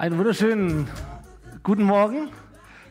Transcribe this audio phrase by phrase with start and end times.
[0.00, 0.88] Einen wunderschönen
[1.62, 2.30] guten Morgen,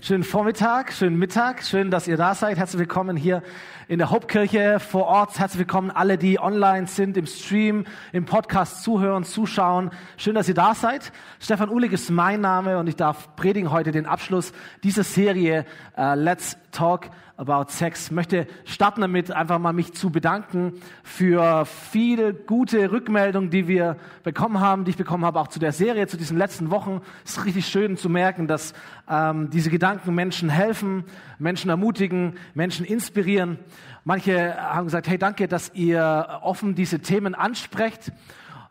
[0.02, 2.58] schönen Vormittag, schönen Mittag, schön, dass ihr da seid.
[2.58, 3.44] Herzlich willkommen hier
[3.88, 5.38] in der Hauptkirche vor Ort.
[5.38, 9.92] Herzlich willkommen alle, die online sind, im Stream, im Podcast zuhören, zuschauen.
[10.16, 11.12] Schön, dass ihr da seid.
[11.40, 14.54] Stefan Uhlig ist mein Name und ich darf predigen heute den Abschluss
[14.84, 15.66] dieser Serie
[15.98, 17.10] uh, Let's Talk
[17.40, 18.12] About Sex.
[18.12, 20.74] möchte starten damit, einfach mal mich zu bedanken
[21.04, 25.72] für viele gute Rückmeldungen, die wir bekommen haben, die ich bekommen habe, auch zu der
[25.72, 27.02] Serie, zu diesen letzten Wochen.
[27.24, 28.74] Es ist richtig schön zu merken, dass
[29.10, 31.04] ähm, diese Gedanken Menschen helfen,
[31.40, 33.58] Menschen ermutigen, Menschen inspirieren.
[34.04, 38.12] Manche haben gesagt, hey, danke, dass ihr offen diese Themen ansprecht.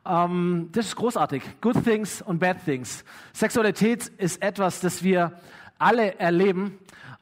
[0.06, 1.42] Ähm, das ist großartig.
[1.60, 3.04] Good things und bad things.
[3.32, 5.32] Sexualität ist etwas, das wir
[5.78, 6.78] alle erleben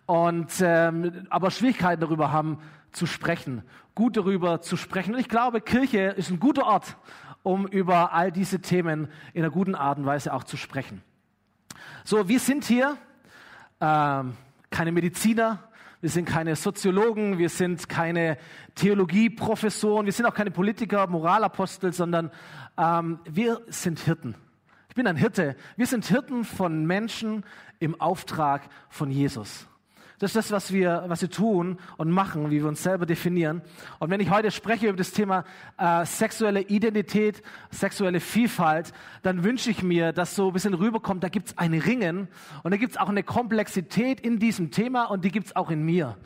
[0.07, 2.59] und ähm, aber Schwierigkeiten darüber haben
[2.93, 3.62] zu sprechen,
[3.95, 5.15] gut darüber zu sprechen.
[5.15, 6.96] Und ich glaube, Kirche ist ein guter Ort,
[7.43, 11.02] um über all diese Themen in einer guten Art und Weise auch zu sprechen.
[12.05, 12.96] So, wir sind hier
[13.80, 14.35] ähm,
[14.71, 15.63] keine Mediziner,
[16.01, 18.38] wir sind keine Soziologen, wir sind keine
[18.74, 22.30] Theologieprofessoren, wir sind auch keine Politiker, Moralapostel, sondern
[22.77, 24.35] ähm, wir sind Hirten.
[24.88, 25.57] Ich bin ein Hirte.
[25.77, 27.45] Wir sind Hirten von Menschen
[27.80, 29.66] im Auftrag von Jesus.
[30.18, 33.60] Das ist das, was wir, was wir tun und machen, wie wir uns selber definieren.
[33.98, 35.45] Und wenn ich heute spreche über das Thema
[35.76, 41.28] äh, sexuelle Identität, sexuelle Vielfalt, dann wünsche ich mir, dass so ein bisschen rüberkommt, da
[41.28, 42.28] gibt es ein Ringen
[42.62, 45.70] und da gibt es auch eine Komplexität in diesem Thema und die gibt es auch
[45.70, 46.16] in mir.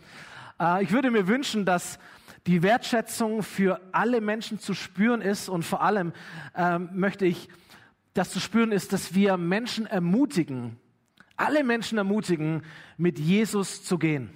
[0.61, 1.99] Äh, ich würde mir wünschen, dass
[2.47, 6.13] die Wertschätzung für alle Menschen zu spüren ist und vor allem
[6.55, 7.49] ähm, möchte ich,
[8.15, 10.79] dass zu spüren ist, dass wir Menschen ermutigen,
[11.41, 12.63] alle Menschen ermutigen,
[12.97, 14.31] mit Jesus zu gehen.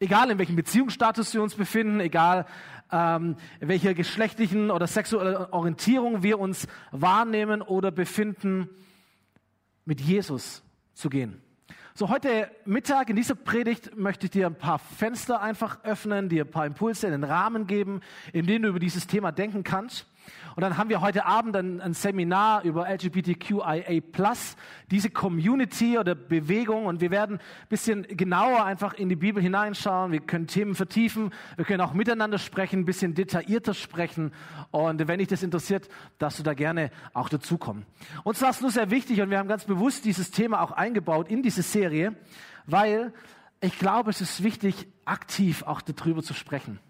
[0.00, 2.46] Egal in welchem Beziehungsstatus wir uns befinden, egal
[2.90, 8.68] ähm, welcher geschlechtlichen oder sexuellen Orientierung wir uns wahrnehmen oder befinden,
[9.84, 10.62] mit Jesus
[10.94, 11.40] zu gehen.
[11.94, 16.44] So, heute Mittag in dieser Predigt möchte ich dir ein paar Fenster einfach öffnen, dir
[16.44, 18.00] ein paar Impulse in den Rahmen geben,
[18.32, 20.06] in denen du über dieses Thema denken kannst.
[20.56, 24.02] Und dann haben wir heute Abend ein, ein Seminar über LGBTQIA+,
[24.90, 26.86] diese Community oder Bewegung.
[26.86, 30.12] Und wir werden ein bisschen genauer einfach in die Bibel hineinschauen.
[30.12, 31.32] Wir können Themen vertiefen.
[31.56, 34.32] Wir können auch miteinander sprechen, ein bisschen detaillierter sprechen.
[34.70, 35.88] Und wenn dich das interessiert,
[36.18, 37.86] darfst du da gerne auch dazukommen.
[38.24, 41.28] Und zwar ist nur sehr wichtig, und wir haben ganz bewusst dieses Thema auch eingebaut
[41.28, 42.14] in diese Serie,
[42.66, 43.12] weil
[43.60, 46.80] ich glaube, es ist wichtig, aktiv auch darüber zu sprechen.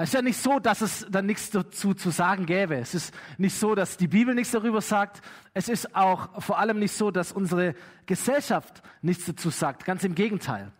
[0.00, 2.76] Es ist ja nicht so, dass es dann nichts dazu zu sagen gäbe.
[2.76, 5.22] Es ist nicht so, dass die Bibel nichts darüber sagt.
[5.54, 7.74] Es ist auch vor allem nicht so, dass unsere
[8.06, 9.84] Gesellschaft nichts dazu sagt.
[9.84, 10.70] Ganz im Gegenteil.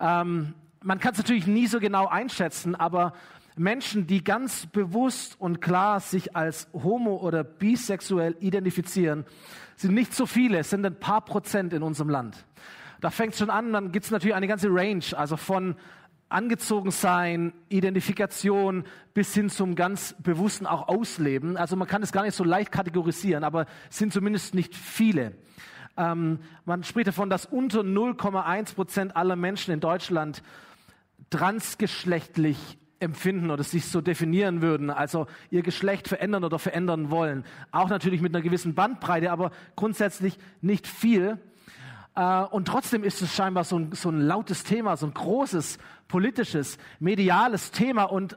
[0.00, 3.12] Ähm, man kann es natürlich nie so genau einschätzen, aber
[3.54, 9.24] Menschen, die ganz bewusst und klar sich als homo- oder bisexuell identifizieren,
[9.76, 12.44] sind nicht so viele, es sind ein paar Prozent in unserem Land.
[13.00, 15.76] Da fängt es schon an, dann gibt es natürlich eine ganze Range, also von
[16.32, 18.84] angezogen sein, Identifikation
[19.14, 21.56] bis hin zum ganz bewussten auch Ausleben.
[21.56, 25.32] Also man kann es gar nicht so leicht kategorisieren, aber es sind zumindest nicht viele.
[25.96, 30.42] Ähm, man spricht davon, dass unter 0,1 Prozent aller Menschen in Deutschland
[31.30, 37.44] transgeschlechtlich empfinden oder sich so definieren würden, also ihr Geschlecht verändern oder verändern wollen.
[37.72, 41.38] Auch natürlich mit einer gewissen Bandbreite, aber grundsätzlich nicht viel.
[42.14, 45.78] Äh, und trotzdem ist es scheinbar so ein, so ein lautes Thema, so ein großes
[46.08, 48.36] politisches, mediales Thema und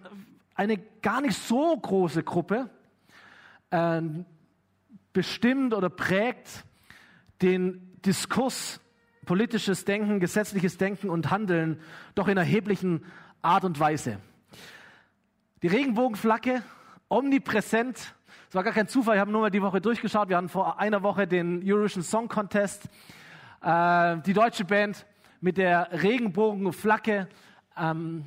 [0.56, 2.70] eine gar nicht so große Gruppe
[3.72, 4.02] äh,
[5.12, 6.64] bestimmt oder prägt
[7.42, 8.80] den Diskurs,
[9.26, 11.82] politisches Denken, gesetzliches Denken und Handeln
[12.14, 13.04] doch in erheblichen
[13.42, 14.20] Art und Weise.
[15.64, 16.62] Die Regenbogenflagge,
[17.10, 18.14] omnipräsent,
[18.48, 20.80] es war gar kein Zufall, ich habe nur mal die Woche durchgeschaut, wir hatten vor
[20.80, 22.88] einer Woche den Eurovision Song Contest
[23.66, 25.06] äh, die deutsche Band
[25.42, 27.28] mit der Regenbogenflagge
[27.76, 28.26] ähm,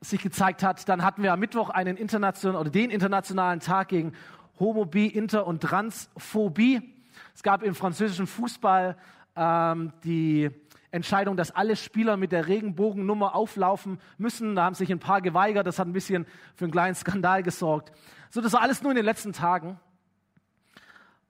[0.00, 0.88] sich gezeigt hat.
[0.88, 4.12] Dann hatten wir am Mittwoch einen internationalen oder den internationalen Tag gegen
[4.58, 6.92] Homo, Inter und Transphobie.
[7.34, 8.96] Es gab im französischen Fußball
[9.36, 10.50] ähm, die
[10.90, 14.56] Entscheidung, dass alle Spieler mit der Regenbogennummer auflaufen müssen.
[14.56, 15.66] Da haben sich ein paar geweigert.
[15.66, 17.92] Das hat ein bisschen für einen kleinen Skandal gesorgt.
[18.30, 19.78] So, das war alles nur in den letzten Tagen.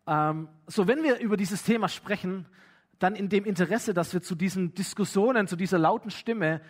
[0.06, 2.46] Ähm, so, wenn wir über dieses Thema sprechen,
[2.98, 6.60] dann in dem Interesse, dass wir zu diesen Diskussionen, zu dieser lauten Stimme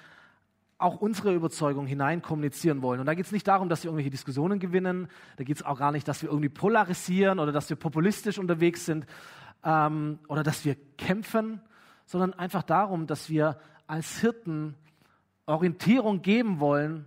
[0.79, 3.00] auch unsere Überzeugung hinein kommunizieren wollen.
[3.00, 5.79] Und da geht es nicht darum, dass wir irgendwelche Diskussionen gewinnen, da geht es auch
[5.79, 9.06] gar nicht, dass wir irgendwie polarisieren oder dass wir populistisch unterwegs sind
[9.65, 11.61] ähm, oder dass wir kämpfen,
[12.06, 14.75] sondern einfach darum, dass wir als Hirten
[15.47, 17.05] Orientierung geben wollen,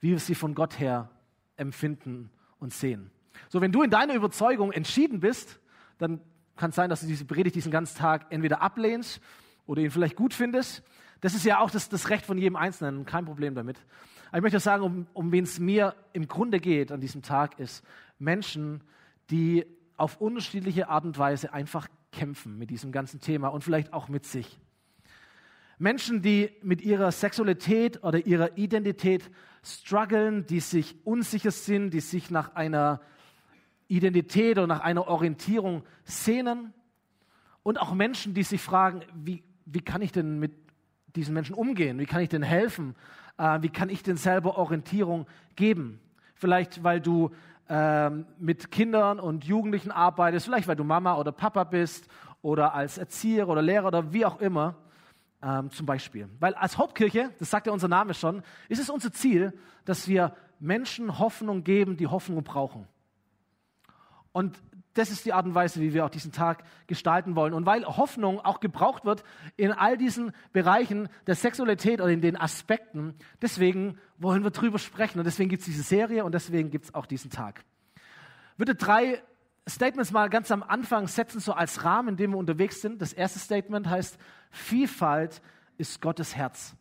[0.00, 1.08] wie wir sie von Gott her
[1.56, 3.10] empfinden und sehen.
[3.48, 5.60] So, wenn du in deiner Überzeugung entschieden bist,
[5.98, 6.20] dann
[6.56, 9.20] Kann sein, dass du diese Predigt diesen ganzen Tag entweder ablehnst
[9.66, 10.82] oder ihn vielleicht gut findest.
[11.20, 13.78] Das ist ja auch das, das Recht von jedem Einzelnen, kein Problem damit.
[14.28, 17.58] Aber ich möchte sagen, um, um wen es mir im Grunde geht an diesem Tag,
[17.58, 17.84] ist
[18.18, 18.82] Menschen,
[19.30, 19.64] die
[19.96, 24.26] auf unterschiedliche Art und Weise einfach kämpfen mit diesem ganzen Thema und vielleicht auch mit
[24.26, 24.58] sich.
[25.78, 29.30] Menschen, die mit ihrer Sexualität oder ihrer Identität
[29.62, 33.00] strugglen, die sich unsicher sind, die sich nach einer
[33.88, 36.72] Identität oder nach einer Orientierung sehnen.
[37.62, 40.52] Und auch Menschen, die sich fragen, wie, wie kann ich denn mit
[41.14, 41.98] diesen Menschen umgehen?
[41.98, 42.94] Wie kann ich denn helfen?
[43.38, 46.00] Äh, wie kann ich denn selber Orientierung geben?
[46.34, 47.30] Vielleicht, weil du
[47.68, 52.08] ähm, mit Kindern und Jugendlichen arbeitest, vielleicht weil du Mama oder Papa bist
[52.42, 54.76] oder als Erzieher oder Lehrer oder wie auch immer
[55.42, 56.28] ähm, zum Beispiel.
[56.38, 59.52] Weil als Hauptkirche, das sagt ja unser Name schon, ist es unser Ziel,
[59.84, 62.86] dass wir Menschen Hoffnung geben, die Hoffnung brauchen.
[64.36, 64.60] Und
[64.92, 67.54] das ist die Art und Weise, wie wir auch diesen Tag gestalten wollen.
[67.54, 69.24] Und weil Hoffnung auch gebraucht wird
[69.56, 75.18] in all diesen Bereichen der Sexualität oder in den Aspekten, deswegen wollen wir drüber sprechen.
[75.18, 77.64] Und deswegen gibt es diese Serie und deswegen gibt es auch diesen Tag.
[78.52, 79.22] Ich würde drei
[79.66, 83.00] Statements mal ganz am Anfang setzen, so als Rahmen, in dem wir unterwegs sind.
[83.00, 84.18] Das erste Statement heißt,
[84.50, 85.40] Vielfalt
[85.78, 86.76] ist Gottes Herz.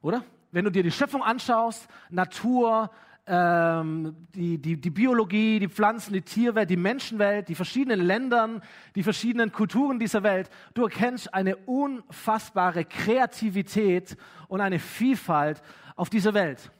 [0.00, 0.24] Oder?
[0.50, 2.90] Wenn du dir die Schöpfung anschaust, Natur,
[3.26, 8.62] ähm, die, die, die Biologie, die Pflanzen, die Tierwelt, die Menschenwelt, die verschiedenen Ländern,
[8.96, 14.16] die verschiedenen Kulturen dieser Welt, du erkennst eine unfassbare Kreativität
[14.48, 15.62] und eine Vielfalt
[15.94, 16.72] auf dieser Welt.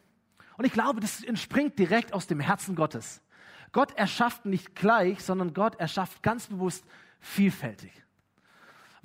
[0.57, 3.23] Und ich glaube, das entspringt direkt aus dem Herzen Gottes.
[3.71, 6.85] Gott erschafft nicht gleich, sondern Gott erschafft ganz bewusst
[7.21, 7.93] vielfältig.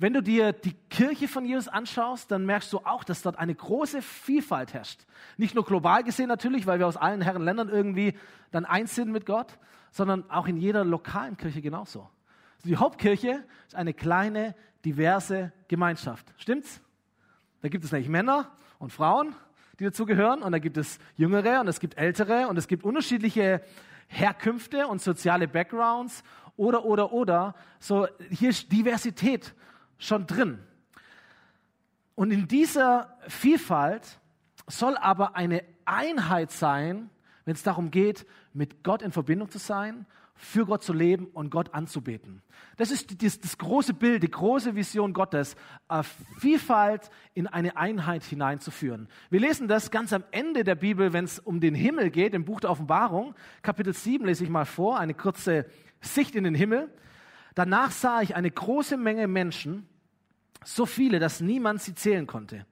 [0.00, 3.54] Wenn du dir die Kirche von Jesus anschaust, dann merkst du auch, dass dort eine
[3.54, 5.00] große Vielfalt herrscht.
[5.36, 8.14] Nicht nur global gesehen natürlich, weil wir aus allen Herren Ländern irgendwie
[8.52, 9.58] dann eins sind mit Gott,
[9.90, 12.08] sondern auch in jeder lokalen Kirche genauso.
[12.64, 14.54] Die Hauptkirche ist eine kleine,
[14.84, 16.32] diverse Gemeinschaft.
[16.36, 16.80] Stimmt's?
[17.60, 19.34] Da gibt es nämlich Männer und Frauen,
[19.80, 23.62] die dazugehören, und da gibt es Jüngere und es gibt Ältere und es gibt unterschiedliche
[24.06, 26.22] Herkünfte und soziale Backgrounds
[26.56, 27.54] oder, oder, oder.
[27.80, 29.54] So, hier ist Diversität
[29.98, 30.58] schon drin.
[32.14, 34.18] Und in dieser Vielfalt
[34.66, 37.10] soll aber eine Einheit sein,
[37.44, 41.50] wenn es darum geht, mit Gott in Verbindung zu sein, für Gott zu leben und
[41.50, 42.42] Gott anzubeten.
[42.76, 45.56] Das ist das, das große Bild, die große Vision Gottes,
[46.38, 49.08] Vielfalt in eine Einheit hineinzuführen.
[49.30, 52.44] Wir lesen das ganz am Ende der Bibel, wenn es um den Himmel geht, im
[52.44, 53.34] Buch der Offenbarung.
[53.62, 55.66] Kapitel 7 lese ich mal vor, eine kurze
[56.00, 56.88] Sicht in den Himmel.
[57.58, 59.88] Danach sah ich eine große Menge Menschen,
[60.64, 62.64] so viele, dass niemand sie zählen konnte.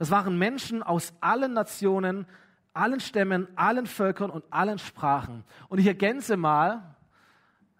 [0.00, 2.26] Das waren Menschen aus allen Nationen,
[2.74, 5.44] allen Stämmen, allen Völkern und allen Sprachen.
[5.68, 6.96] Und ich ergänze mal,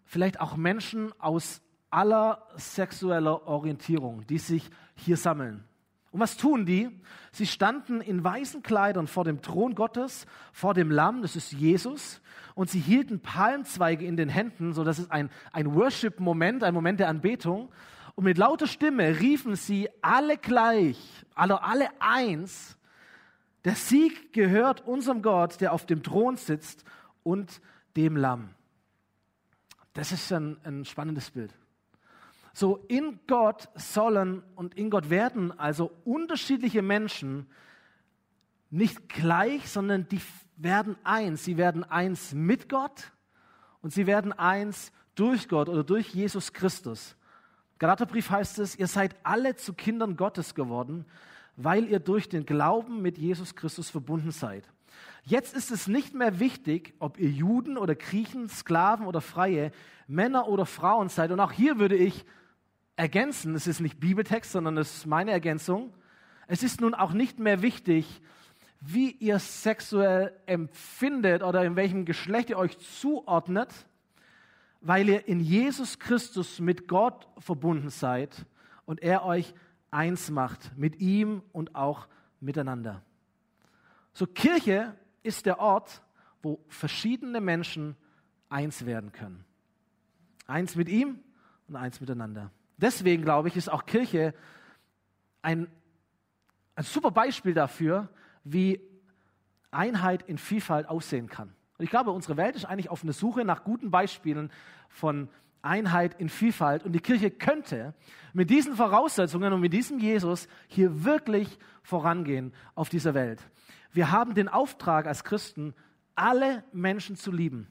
[0.05, 5.65] vielleicht auch Menschen aus aller sexueller Orientierung, die sich hier sammeln.
[6.17, 6.89] Und was tun die?
[7.31, 12.23] Sie standen in weißen Kleidern vor dem Thron Gottes, vor dem Lamm, das ist Jesus,
[12.55, 17.01] und sie hielten Palmzweige in den Händen, so dass es ein, ein Worship-Moment, ein Moment
[17.01, 17.69] der Anbetung.
[18.15, 20.97] Und mit lauter Stimme riefen sie alle gleich,
[21.35, 22.79] alle, alle eins,
[23.67, 26.83] der Sieg gehört unserem Gott, der auf dem Thron sitzt
[27.25, 27.61] und
[27.95, 28.55] dem Lamm.
[29.93, 31.53] Das ist ein, ein spannendes Bild.
[32.58, 37.47] So in Gott sollen und in Gott werden also unterschiedliche Menschen
[38.71, 40.23] nicht gleich, sondern die
[40.57, 41.45] werden eins.
[41.45, 43.12] Sie werden eins mit Gott
[43.83, 47.14] und sie werden eins durch Gott oder durch Jesus Christus.
[47.78, 51.04] Galaterbrief heißt es, ihr seid alle zu Kindern Gottes geworden,
[51.57, 54.66] weil ihr durch den Glauben mit Jesus Christus verbunden seid.
[55.25, 59.73] Jetzt ist es nicht mehr wichtig, ob ihr Juden oder Griechen, Sklaven oder Freie,
[60.07, 61.33] Männer oder Frauen seid.
[61.33, 62.25] Und auch hier würde ich
[62.97, 65.93] ergänzen, es ist nicht Bibeltext, sondern es ist meine Ergänzung.
[66.49, 68.21] Es ist nun auch nicht mehr wichtig,
[68.81, 73.73] wie ihr sexuell empfindet oder in welchem Geschlecht ihr euch zuordnet,
[74.81, 78.47] weil ihr in Jesus Christus mit Gott verbunden seid
[78.85, 79.55] und er euch
[79.91, 82.07] eins macht mit ihm und auch
[82.41, 83.03] miteinander.
[84.12, 86.03] So Kirche ist der Ort,
[86.43, 87.97] wo verschiedene Menschen
[88.49, 89.45] eins werden können.
[90.47, 91.19] Eins mit ihm
[91.67, 92.53] und eins miteinander.
[92.76, 94.35] Deswegen glaube ich, ist auch Kirche
[95.42, 95.68] ein,
[96.75, 98.09] ein super Beispiel dafür,
[98.45, 98.80] wie
[99.71, 101.54] Einheit in Vielfalt aussehen kann.
[101.78, 104.50] Und ich glaube, unsere Welt ist eigentlich auf einer Suche nach guten Beispielen
[104.88, 105.28] von
[105.62, 106.85] Einheit in Vielfalt.
[106.85, 107.95] Und die Kirche könnte
[108.33, 113.42] mit diesen Voraussetzungen und mit diesem Jesus hier wirklich vorangehen auf dieser Welt.
[113.92, 115.75] Wir haben den Auftrag als Christen,
[116.14, 117.68] alle Menschen zu lieben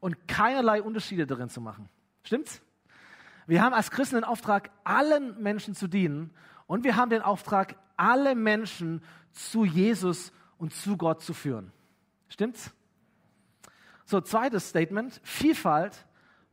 [0.00, 1.88] und keinerlei Unterschiede darin zu machen.
[2.22, 2.62] Stimmt's?
[3.48, 6.30] Wir haben als Christen den Auftrag, allen Menschen zu dienen
[6.66, 9.02] und wir haben den Auftrag, alle Menschen
[9.32, 11.72] zu Jesus und zu Gott zu führen.
[12.28, 12.70] Stimmt's?
[14.04, 15.18] So, zweites Statement.
[15.24, 16.06] Vielfalt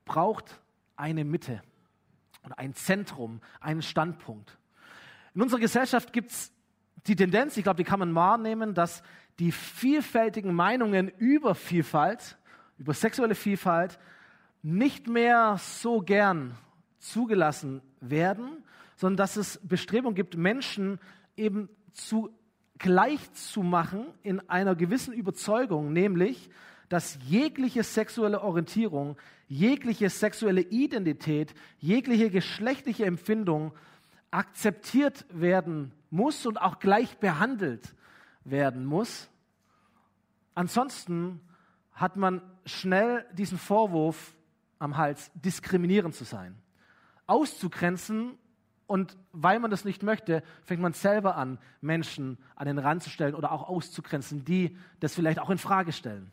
[0.05, 0.61] braucht
[0.95, 1.61] eine Mitte
[2.43, 4.57] und ein Zentrum, einen Standpunkt.
[5.33, 6.53] In unserer Gesellschaft gibt es
[7.07, 9.03] die Tendenz, ich glaube, die kann man wahrnehmen, dass
[9.39, 12.37] die vielfältigen Meinungen über Vielfalt,
[12.77, 13.99] über sexuelle Vielfalt,
[14.61, 16.57] nicht mehr so gern
[17.05, 18.63] zugelassen werden,
[18.95, 21.00] sondern dass es Bestrebungen gibt, Menschen
[21.35, 22.29] eben zu
[22.77, 26.50] gleich zu machen in einer gewissen Überzeugung, nämlich,
[26.89, 33.74] dass jegliche sexuelle Orientierung, jegliche sexuelle Identität, jegliche geschlechtliche Empfindung
[34.31, 37.95] akzeptiert werden muss und auch gleich behandelt
[38.43, 39.29] werden muss.
[40.53, 41.39] Ansonsten
[41.93, 44.35] hat man schnell diesen Vorwurf
[44.79, 46.55] am Hals, diskriminierend zu sein,
[47.27, 48.38] auszugrenzen
[48.88, 53.10] und weil man das nicht möchte, fängt man selber an, Menschen an den Rand zu
[53.10, 56.32] stellen oder auch auszugrenzen, die das vielleicht auch in Frage stellen.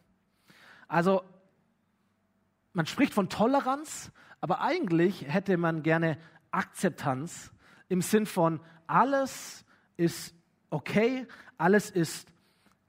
[0.89, 1.23] Also
[2.75, 6.19] man spricht von Toleranz, aber eigentlich hätte man gerne
[6.51, 7.53] Akzeptanz
[7.89, 9.65] im Sinn von alles
[9.97, 10.35] ist
[10.71, 11.27] okay,
[11.59, 12.29] alles ist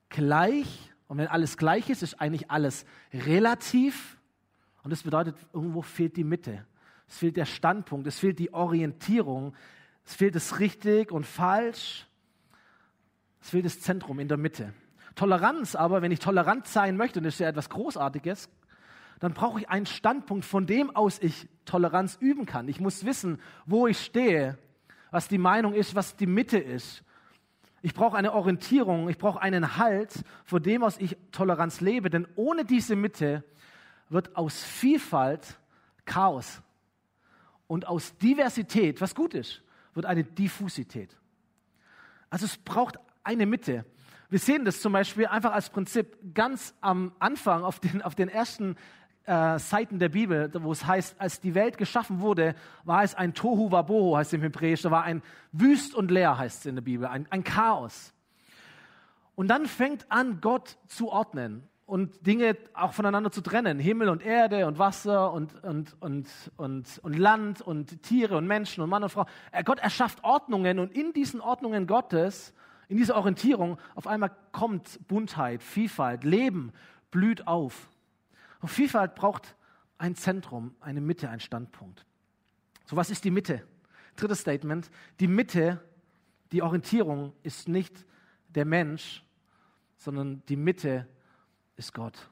[0.10, 0.92] gleich.
[1.08, 4.18] Und wenn alles gleich ist, ist eigentlich alles relativ.
[4.84, 6.66] Und das bedeutet, irgendwo fehlt die Mitte.
[7.14, 9.54] Es fehlt der Standpunkt, es fehlt die Orientierung,
[10.04, 12.08] es fehlt das richtig und falsch.
[13.40, 14.74] Es fehlt das Zentrum in der Mitte.
[15.14, 18.50] Toleranz aber, wenn ich tolerant sein möchte, und das ist ja etwas Großartiges,
[19.20, 22.68] dann brauche ich einen Standpunkt, von dem aus ich Toleranz üben kann.
[22.68, 24.58] Ich muss wissen, wo ich stehe,
[25.12, 27.04] was die Meinung ist, was die Mitte ist.
[27.84, 32.28] Ich brauche eine Orientierung, ich brauche einen Halt, vor dem aus ich Toleranz lebe, denn
[32.36, 33.44] ohne diese Mitte
[34.10, 35.60] wird aus Vielfalt
[36.06, 36.64] Chaos.
[37.68, 39.62] Und aus Diversität, was gut ist,
[39.94, 41.16] wird eine Diffusität.
[42.30, 43.86] Also es braucht eine Mitte.
[44.30, 48.30] Wir sehen das zum Beispiel einfach als Prinzip ganz am Anfang auf den, auf den
[48.30, 48.76] ersten
[49.26, 53.34] äh, Seiten der Bibel, wo es heißt, als die Welt geschaffen wurde, war es ein
[53.34, 56.76] Tohu Wabohu, heißt es im Hebräisch, da war ein Wüst und leer, heißt es in
[56.76, 58.14] der Bibel, ein, ein Chaos.
[59.36, 63.80] Und dann fängt an, Gott zu ordnen und Dinge auch voneinander zu trennen.
[63.80, 68.82] Himmel und Erde und Wasser und, und, und, und, und Land und Tiere und Menschen
[68.84, 69.26] und Mann und Frau.
[69.52, 72.54] Äh, Gott erschafft Ordnungen und in diesen Ordnungen Gottes,
[72.88, 76.72] in dieser Orientierung, auf einmal kommt Buntheit, Vielfalt, Leben
[77.12, 77.90] blüht auf.
[78.62, 79.56] Und Vielfalt braucht
[79.98, 82.06] ein Zentrum, eine Mitte, ein Standpunkt.
[82.86, 83.64] So, was ist die Mitte?
[84.16, 84.90] Drittes Statement.
[85.20, 85.82] Die Mitte,
[86.52, 88.06] die Orientierung ist nicht
[88.50, 89.24] der Mensch,
[89.98, 91.08] sondern die Mitte
[91.76, 92.30] ist Gott.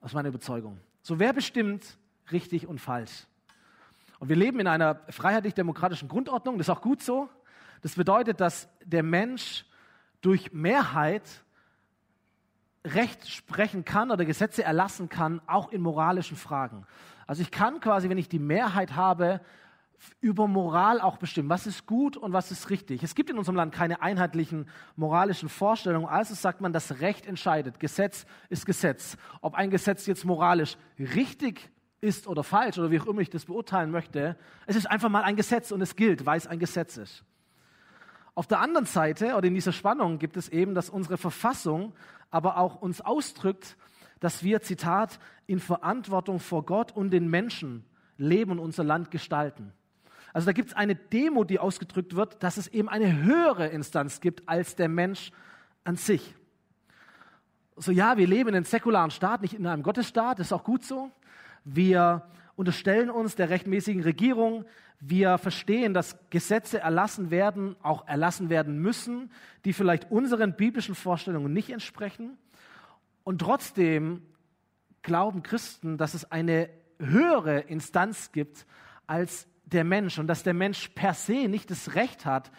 [0.00, 0.78] Aus meiner Überzeugung.
[1.02, 1.98] So, wer bestimmt
[2.30, 3.26] richtig und falsch?
[4.18, 7.28] Und wir leben in einer freiheitlich-demokratischen Grundordnung, das ist auch gut so.
[7.82, 9.64] Das bedeutet, dass der Mensch
[10.20, 11.22] durch Mehrheit
[12.84, 16.86] Recht sprechen kann oder Gesetze erlassen kann, auch in moralischen Fragen.
[17.26, 19.40] Also ich kann quasi, wenn ich die Mehrheit habe,
[20.20, 23.02] über Moral auch bestimmen, was ist gut und was ist richtig.
[23.02, 27.80] Es gibt in unserem Land keine einheitlichen moralischen Vorstellungen, also sagt man, das Recht entscheidet.
[27.80, 29.16] Gesetz ist Gesetz.
[29.40, 33.46] Ob ein Gesetz jetzt moralisch richtig ist oder falsch oder wie auch immer ich das
[33.46, 34.36] beurteilen möchte,
[34.66, 37.24] es ist einfach mal ein Gesetz und es gilt, weil es ein Gesetz ist.
[38.34, 41.92] Auf der anderen Seite oder in dieser Spannung gibt es eben, dass unsere Verfassung
[42.30, 43.76] aber auch uns ausdrückt,
[44.20, 47.84] dass wir, Zitat, in Verantwortung vor Gott und den Menschen
[48.16, 49.72] leben und unser Land gestalten.
[50.32, 54.20] Also da gibt es eine Demo, die ausgedrückt wird, dass es eben eine höhere Instanz
[54.20, 55.32] gibt als der Mensch
[55.84, 56.34] an sich.
[57.76, 60.64] So ja, wir leben in einem säkularen Staat, nicht in einem Gottesstaat, das ist auch
[60.64, 61.10] gut so.
[61.64, 62.24] Wir
[62.56, 64.64] unterstellen uns der rechtmäßigen Regierung.
[65.00, 69.30] Wir verstehen, dass Gesetze erlassen werden, auch erlassen werden müssen,
[69.64, 72.36] die vielleicht unseren biblischen Vorstellungen nicht entsprechen.
[73.22, 74.22] Und trotzdem
[75.02, 76.68] glauben Christen, dass es eine
[76.98, 78.66] höhere Instanz gibt
[79.06, 82.50] als der Mensch und dass der Mensch per se nicht das Recht hat,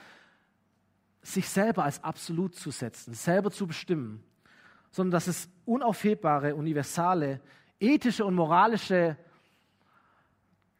[1.21, 4.23] sich selber als absolut zu setzen, selber zu bestimmen,
[4.91, 7.41] sondern dass es unaufhebbare, universale,
[7.79, 9.17] ethische und moralische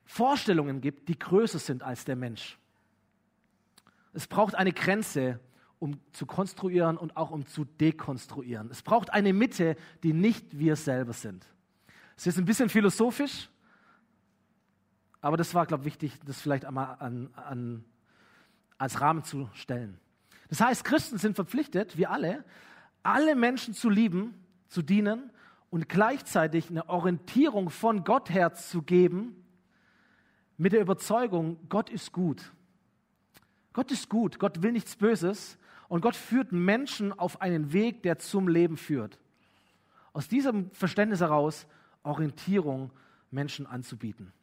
[0.05, 2.57] Vorstellungen gibt, die größer sind als der Mensch.
[4.13, 5.39] Es braucht eine Grenze,
[5.77, 8.69] um zu konstruieren und auch um zu dekonstruieren.
[8.71, 11.45] Es braucht eine Mitte, die nicht wir selber sind.
[12.17, 13.49] Es ist ein bisschen philosophisch,
[15.21, 17.83] aber das war, glaube ich, wichtig, das vielleicht einmal an, an,
[18.77, 19.99] als Rahmen zu stellen.
[20.49, 22.43] Das heißt, Christen sind verpflichtet, wir alle,
[23.03, 24.33] alle Menschen zu lieben,
[24.67, 25.31] zu dienen
[25.69, 29.35] und gleichzeitig eine Orientierung von Gott her zu geben,
[30.57, 32.51] mit der Überzeugung, Gott ist gut.
[33.71, 35.57] Gott ist gut, Gott will nichts Böses
[35.87, 39.19] und Gott führt Menschen auf einen Weg, der zum Leben führt.
[40.11, 41.65] Aus diesem Verständnis heraus
[42.03, 42.91] Orientierung
[43.31, 44.33] Menschen anzubieten.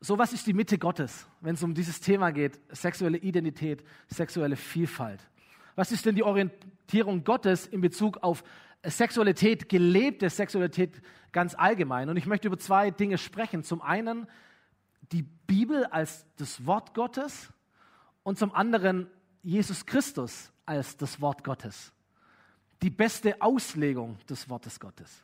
[0.00, 4.56] So, was ist die Mitte Gottes, wenn es um dieses Thema geht, sexuelle Identität, sexuelle
[4.56, 5.20] Vielfalt?
[5.74, 8.44] Was ist denn die Orientierung Gottes in Bezug auf
[8.84, 12.08] Sexualität, gelebte Sexualität ganz allgemein?
[12.08, 13.62] Und ich möchte über zwei Dinge sprechen.
[13.62, 14.26] Zum einen
[15.12, 17.52] die Bibel als das Wort Gottes
[18.22, 19.08] und zum anderen
[19.42, 21.92] Jesus Christus als das Wort Gottes.
[22.82, 25.22] Die beste Auslegung des Wortes Gottes.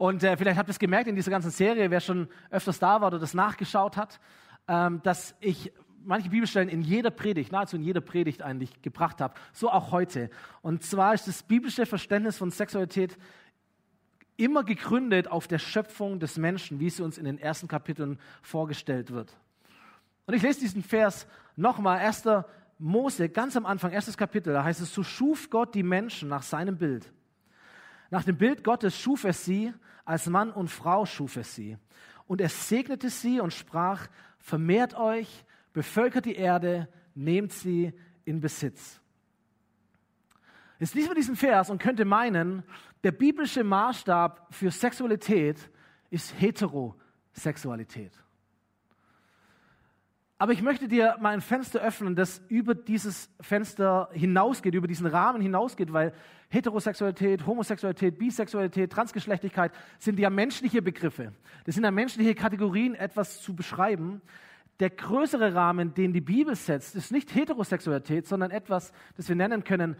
[0.00, 3.02] Und äh, vielleicht habt ihr es gemerkt in dieser ganzen Serie, wer schon öfters da
[3.02, 4.18] war oder das nachgeschaut hat,
[4.66, 9.34] ähm, dass ich manche Bibelstellen in jeder Predigt, nahezu in jeder Predigt eigentlich gebracht habe.
[9.52, 10.30] So auch heute.
[10.62, 13.18] Und zwar ist das biblische Verständnis von Sexualität
[14.38, 19.10] immer gegründet auf der Schöpfung des Menschen, wie sie uns in den ersten Kapiteln vorgestellt
[19.10, 19.36] wird.
[20.24, 21.26] Und ich lese diesen Vers
[21.56, 22.26] nochmal, 1.
[22.78, 26.42] Mose, ganz am Anfang, erstes Kapitel, da heißt es, so schuf Gott die Menschen nach
[26.42, 27.12] seinem Bild.
[28.08, 31.76] Nach dem Bild Gottes schuf er sie, als Mann und Frau schuf er sie.
[32.26, 37.92] Und er segnete sie und sprach, vermehrt euch, bevölkert die Erde, nehmt sie
[38.24, 39.00] in Besitz.
[40.78, 42.62] Jetzt liest man diesen Vers und könnte meinen,
[43.02, 45.70] der biblische Maßstab für Sexualität
[46.10, 48.12] ist Heterosexualität.
[50.40, 55.06] Aber ich möchte dir mal ein Fenster öffnen, das über dieses Fenster hinausgeht, über diesen
[55.06, 56.14] Rahmen hinausgeht, weil
[56.48, 61.34] Heterosexualität, Homosexualität, Bisexualität, Transgeschlechtlichkeit sind ja menschliche Begriffe.
[61.66, 64.22] Das sind ja menschliche Kategorien, etwas zu beschreiben.
[64.80, 69.62] Der größere Rahmen, den die Bibel setzt, ist nicht Heterosexualität, sondern etwas, das wir nennen
[69.62, 69.94] können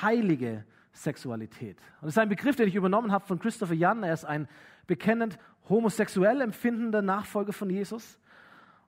[0.00, 1.78] heilige Sexualität.
[2.00, 4.04] Und das ist ein Begriff, den ich übernommen habe von Christopher Jan.
[4.04, 4.46] Er ist ein
[4.86, 5.36] bekennend
[5.68, 8.20] homosexuell empfindender Nachfolger von Jesus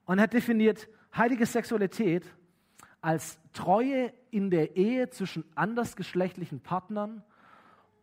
[0.05, 2.25] und er definiert heilige Sexualität
[3.01, 7.23] als Treue in der Ehe zwischen andersgeschlechtlichen Partnern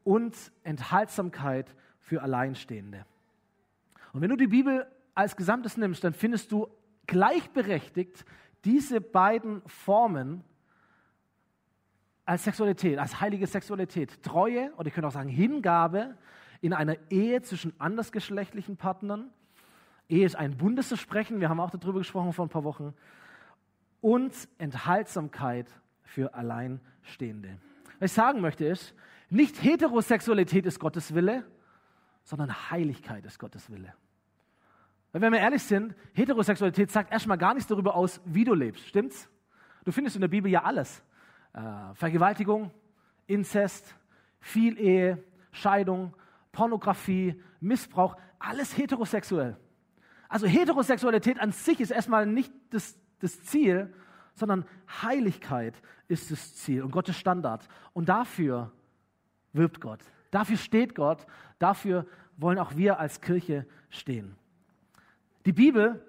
[0.05, 3.05] und Enthaltsamkeit für Alleinstehende.
[4.13, 6.69] Und wenn du die Bibel als Gesamtes nimmst, dann findest du
[7.07, 8.25] gleichberechtigt
[8.65, 10.45] diese beiden Formen
[12.25, 14.23] als Sexualität, als heilige Sexualität.
[14.23, 16.17] Treue, oder ich könnte auch sagen Hingabe
[16.61, 19.33] in einer Ehe zwischen andersgeschlechtlichen Partnern
[20.11, 22.95] Ehe ist ein Bundesversprechen, wir haben auch darüber gesprochen vor ein paar Wochen,
[24.01, 25.69] und Enthaltsamkeit
[26.03, 27.59] für Alleinstehende.
[27.99, 28.95] Was ich sagen möchte ist,
[29.29, 31.45] nicht Heterosexualität ist Gottes Wille,
[32.25, 33.95] sondern Heiligkeit ist Gottes Wille.
[35.13, 38.87] Weil wenn wir ehrlich sind, Heterosexualität sagt erstmal gar nichts darüber aus, wie du lebst.
[38.89, 39.29] Stimmt's?
[39.85, 41.03] Du findest in der Bibel ja alles.
[41.53, 42.71] Äh, Vergewaltigung,
[43.27, 43.97] Inzest,
[44.41, 46.15] Vielehe, Scheidung,
[46.53, 49.57] Pornografie, Missbrauch, alles heterosexuell.
[50.31, 53.93] Also Heterosexualität an sich ist erstmal nicht das, das Ziel,
[54.35, 54.65] sondern
[55.03, 55.75] Heiligkeit
[56.07, 57.69] ist das Ziel und Gottes Standard.
[57.93, 58.71] Und dafür
[59.53, 59.99] wirbt Gott.
[60.31, 61.27] Dafür steht Gott.
[61.59, 64.37] Dafür wollen auch wir als Kirche stehen.
[65.47, 66.01] Die Bibel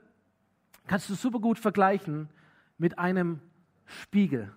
[0.85, 2.29] kannst du super gut vergleichen
[2.77, 3.41] mit einem
[3.85, 4.53] Spiegel,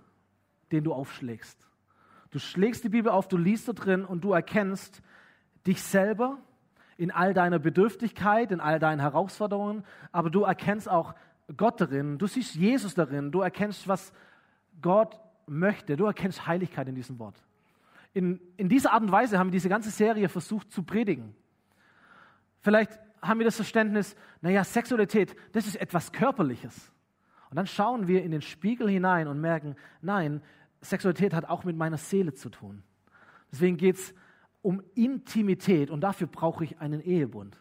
[0.73, 1.67] den du aufschlägst.
[2.33, 5.01] Du schlägst die Bibel auf, du liest da drin und du erkennst
[5.67, 6.39] dich selber
[6.97, 11.15] in all deiner Bedürftigkeit, in all deinen Herausforderungen, aber du erkennst auch
[11.57, 14.13] Gott darin, du siehst Jesus darin, du erkennst, was
[14.81, 17.37] Gott möchte, du erkennst Heiligkeit in diesem Wort.
[18.13, 21.35] In, in dieser Art und Weise haben wir diese ganze Serie versucht zu predigen.
[22.61, 26.93] Vielleicht haben wir das Verständnis, naja, Sexualität, das ist etwas Körperliches.
[27.51, 30.43] Und dann schauen wir in den Spiegel hinein und merken, nein,
[30.81, 32.83] Sexualität hat auch mit meiner Seele zu tun.
[33.51, 34.15] Deswegen geht es
[34.65, 37.61] um Intimität und dafür brauche ich einen Ehebund.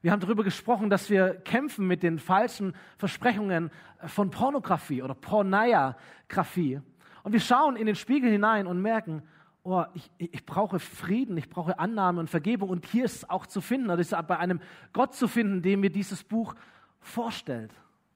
[0.00, 3.70] Wir haben darüber gesprochen, dass wir kämpfen mit den falschen Versprechungen
[4.04, 6.80] von Pornografie oder Pornografie.
[7.22, 9.22] Und wir schauen in den Spiegel hinein und merken,
[9.62, 12.68] oh, ich, ich brauche Frieden, ich brauche Annahme und Vergebung.
[12.68, 14.58] Und hier ist es auch zu finden, das ist bei einem
[14.92, 16.56] Gott zu finden, dem mir dieses Buch
[16.98, 17.70] vorstellt.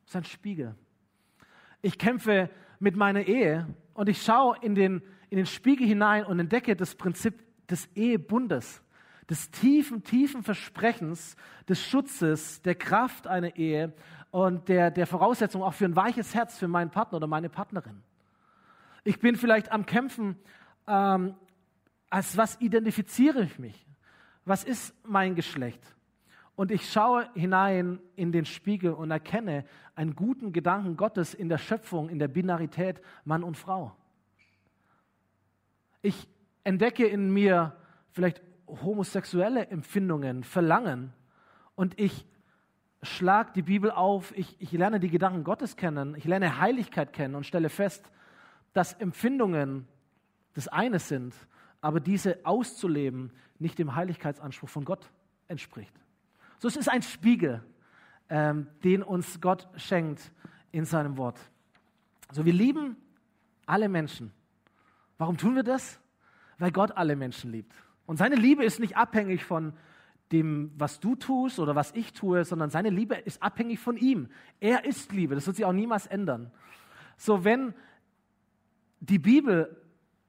[0.07, 0.75] Das ist ein Spiegel.
[1.83, 6.39] Ich kämpfe mit meiner Ehe und ich schaue in den in den Spiegel hinein und
[6.39, 7.35] entdecke das Prinzip
[7.69, 8.83] des Ehebundes,
[9.29, 11.37] des tiefen, tiefen Versprechens,
[11.69, 13.93] des Schutzes, der Kraft einer Ehe
[14.31, 18.03] und der, der Voraussetzung auch für ein weiches Herz für meinen Partner oder meine Partnerin.
[19.05, 20.37] Ich bin vielleicht am Kämpfen,
[20.87, 21.35] ähm,
[22.11, 23.87] als was identifiziere ich mich?
[24.45, 25.83] Was ist mein Geschlecht?
[26.55, 31.59] Und ich schaue hinein in den Spiegel und erkenne einen guten Gedanken Gottes in der
[31.59, 33.95] Schöpfung, in der Binarität Mann und Frau.
[36.07, 36.29] Ich
[36.63, 37.77] entdecke in mir
[38.13, 41.13] vielleicht homosexuelle Empfindungen, Verlangen
[41.75, 42.25] und ich
[43.03, 47.35] schlage die Bibel auf, ich, ich lerne die Gedanken Gottes kennen, ich lerne Heiligkeit kennen
[47.35, 48.13] und stelle fest,
[48.73, 49.89] dass Empfindungen
[50.55, 51.35] das eine sind,
[51.81, 55.11] aber diese auszuleben nicht dem Heiligkeitsanspruch von Gott
[55.49, 55.93] entspricht.
[56.61, 57.65] So es ist ein Spiegel,
[58.29, 60.31] ähm, den uns Gott schenkt
[60.71, 61.41] in seinem Wort.
[62.31, 62.95] So wir lieben
[63.67, 64.31] alle Menschen.
[65.19, 66.01] Warum tun wir das?
[66.59, 67.73] Weil Gott alle Menschen liebt.
[68.07, 69.73] Und seine Liebe ist nicht abhängig von
[70.33, 74.29] dem, was du tust oder was ich tue, sondern seine Liebe ist abhängig von ihm.
[74.61, 75.35] Er ist Liebe.
[75.35, 76.51] Das wird sich auch niemals ändern.
[77.17, 77.75] So, wenn
[79.01, 79.77] die Bibel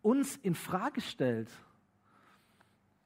[0.02, 1.50] uns in Frage stellt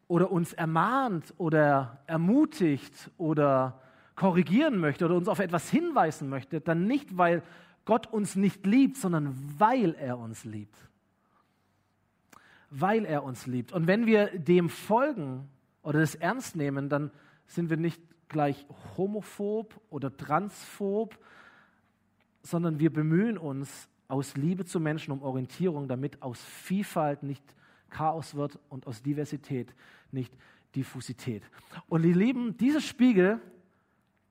[0.07, 3.81] oder uns ermahnt oder ermutigt oder
[4.15, 7.43] korrigieren möchte oder uns auf etwas hinweisen möchte, dann nicht, weil
[7.85, 10.90] Gott uns nicht liebt, sondern weil er uns liebt.
[12.71, 13.71] Weil er uns liebt.
[13.71, 15.47] Und wenn wir dem folgen,
[15.83, 17.11] oder das ernst nehmen, dann
[17.47, 18.65] sind wir nicht gleich
[18.97, 21.17] homophob oder transphob,
[22.43, 27.43] sondern wir bemühen uns aus Liebe zu Menschen um Orientierung, damit aus Vielfalt nicht
[27.89, 29.73] Chaos wird und aus Diversität
[30.11, 30.33] nicht
[30.75, 31.43] Diffusität.
[31.87, 33.39] Und ihr Lieben, dieser Spiegel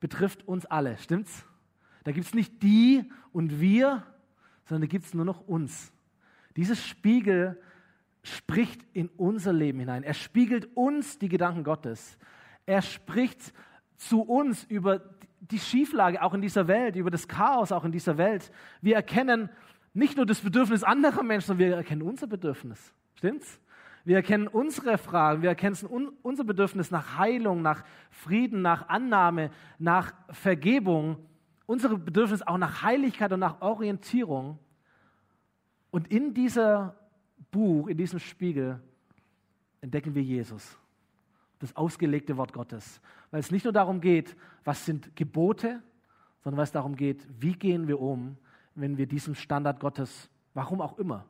[0.01, 1.45] betrifft uns alle, stimmt's?
[2.05, 4.03] Da gibt es nicht die und wir,
[4.65, 5.93] sondern da gibt es nur noch uns.
[6.57, 7.61] Dieses Spiegel
[8.23, 10.03] spricht in unser Leben hinein.
[10.03, 12.19] Er spiegelt uns die Gedanken Gottes.
[12.67, 13.53] Er spricht
[13.97, 15.01] zu uns über
[15.41, 18.51] die Schieflage auch in dieser Welt, über das Chaos auch in dieser Welt.
[18.81, 19.49] Wir erkennen
[19.95, 22.95] nicht nur das Bedürfnis anderer Menschen, sondern wir erkennen unser Bedürfnis.
[23.15, 23.61] Stimmt's?
[24.05, 25.77] Wir erkennen unsere Fragen, wir erkennen
[26.23, 31.19] unser Bedürfnis nach Heilung, nach Frieden, nach Annahme, nach Vergebung,
[31.67, 34.59] unser Bedürfnis auch nach Heiligkeit und nach Orientierung.
[35.91, 36.97] Und in dieser
[37.51, 38.81] Buch, in diesem Spiegel,
[39.81, 40.79] entdecken wir Jesus,
[41.59, 43.01] das ausgelegte Wort Gottes.
[43.31, 45.83] Weil es nicht nur darum geht, was sind Gebote,
[46.43, 48.37] sondern weil es darum geht, wie gehen wir um,
[48.75, 51.27] wenn wir diesem Standard Gottes, warum auch immer,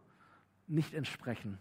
[0.66, 1.59] nicht entsprechen.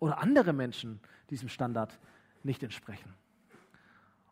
[0.00, 1.98] Oder andere Menschen diesem Standard
[2.42, 3.12] nicht entsprechen.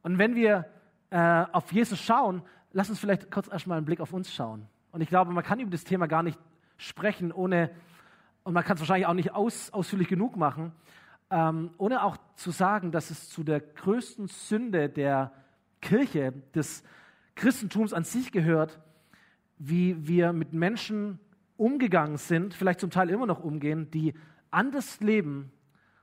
[0.03, 0.67] Und wenn wir
[1.11, 4.67] äh, auf Jesus schauen, lass uns vielleicht kurz erstmal einen Blick auf uns schauen.
[4.93, 6.39] Und ich glaube, man kann über das Thema gar nicht
[6.77, 7.71] sprechen, ohne
[8.43, 10.73] und man kann es wahrscheinlich auch nicht aus, ausführlich genug machen,
[11.31, 15.33] ähm, ohne auch zu sagen, dass es zu der größten Sünde der
[15.81, 16.83] Kirche, des
[17.35, 18.81] Christentums an sich gehört,
[19.59, 21.19] wie wir mit Menschen
[21.57, 24.15] umgegangen sind, vielleicht zum Teil immer noch umgehen, die
[24.51, 25.53] anders leben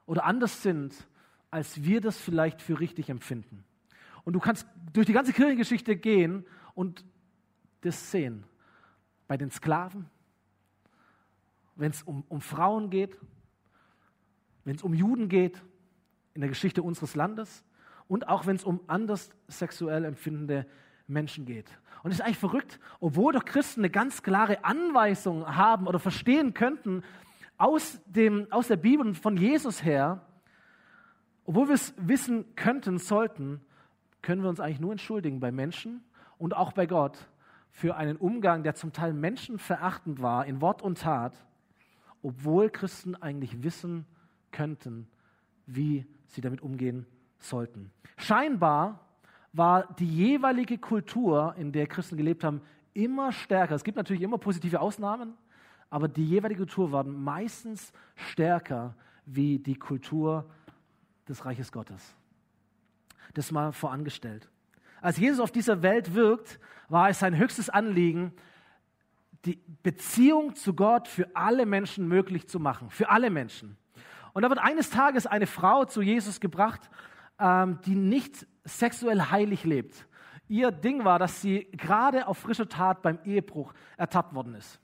[0.06, 0.96] oder anders sind,
[1.52, 3.64] als wir das vielleicht für richtig empfinden.
[4.24, 7.06] Und du kannst durch die ganze Kirchengeschichte gehen und
[7.82, 8.44] das sehen.
[9.28, 10.10] Bei den Sklaven,
[11.78, 13.18] wenn es um, um Frauen geht,
[14.66, 15.62] wenn es um Juden geht,
[16.34, 17.64] in der Geschichte unseres Landes
[18.08, 20.68] und auch wenn es um anders sexuell empfindende
[21.08, 21.70] Menschen geht.
[22.04, 26.54] Und es ist eigentlich verrückt, obwohl doch Christen eine ganz klare Anweisung haben oder verstehen
[26.54, 27.04] könnten
[27.58, 30.22] aus, dem, aus der Bibel und von Jesus her,
[31.46, 33.62] obwohl wir es wissen könnten, sollten,
[34.22, 36.04] können wir uns eigentlich nur entschuldigen bei Menschen
[36.38, 37.30] und auch bei Gott
[37.72, 41.47] für einen Umgang, der zum Teil menschenverachtend war in Wort und Tat
[42.22, 44.06] obwohl Christen eigentlich wissen
[44.52, 45.08] könnten,
[45.66, 47.06] wie sie damit umgehen
[47.40, 47.92] sollten.
[48.18, 49.08] Scheinbar
[49.54, 52.62] war die jeweilige Kultur, in der Christen gelebt haben,
[52.94, 53.76] immer stärker.
[53.76, 55.34] Es gibt natürlich immer positive Ausnahmen,
[55.90, 60.50] aber die jeweilige Kultur war meistens stärker wie die Kultur
[61.28, 62.16] des Reiches Gottes.
[63.34, 64.50] Das mal vorangestellt.
[65.02, 68.34] Als Jesus auf dieser Welt wirkt, war es sein höchstes Anliegen,
[69.46, 72.90] die Beziehung zu Gott für alle Menschen möglich zu machen.
[72.90, 73.78] Für alle Menschen.
[74.34, 76.90] Und da wird eines Tages eine Frau zu Jesus gebracht,
[77.40, 80.08] ähm, die nicht sexuell heilig lebt.
[80.48, 84.80] Ihr Ding war, dass sie gerade auf frischer Tat beim Ehebruch ertappt worden ist.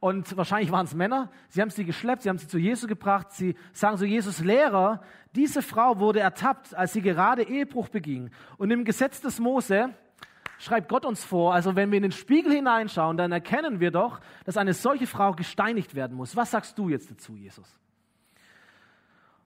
[0.00, 1.30] Und wahrscheinlich waren es Männer.
[1.48, 3.32] Sie haben sie geschleppt, sie haben sie zu Jesus gebracht.
[3.32, 5.02] Sie sagen so, Jesus Lehrer,
[5.34, 8.30] diese Frau wurde ertappt, als sie gerade Ehebruch beging.
[8.58, 9.94] Und im Gesetz des Mose
[10.58, 14.20] schreibt Gott uns vor, also wenn wir in den Spiegel hineinschauen, dann erkennen wir doch,
[14.44, 16.36] dass eine solche Frau gesteinigt werden muss.
[16.36, 17.78] Was sagst du jetzt dazu, Jesus?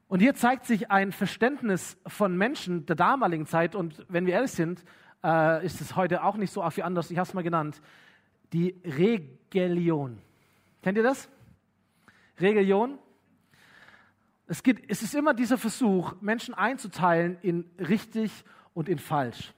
[0.09, 4.53] Und hier zeigt sich ein Verständnis von Menschen der damaligen Zeit und wenn wir ehrlich
[4.53, 4.83] sind,
[5.23, 7.11] äh, ist es heute auch nicht so wie anders.
[7.11, 7.81] Ich habe es mal genannt.
[8.53, 10.19] Die Regelion.
[10.83, 11.29] Kennt ihr das?
[12.41, 12.99] Regelion?
[14.47, 19.53] Es, es ist immer dieser Versuch, Menschen einzuteilen in richtig und in falsch.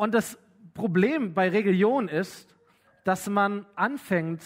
[0.00, 0.38] Und das
[0.72, 2.56] Problem bei Religion ist,
[3.04, 4.42] dass man anfängt,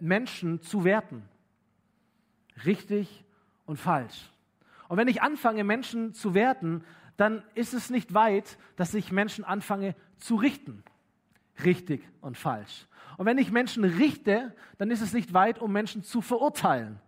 [0.00, 1.28] Menschen zu werten.
[2.64, 3.22] Richtig
[3.66, 4.32] und falsch.
[4.88, 6.84] Und wenn ich anfange, Menschen zu werten,
[7.18, 10.82] dann ist es nicht weit, dass ich Menschen anfange zu richten.
[11.62, 12.86] Richtig und falsch.
[13.18, 16.98] Und wenn ich Menschen richte, dann ist es nicht weit, um Menschen zu verurteilen.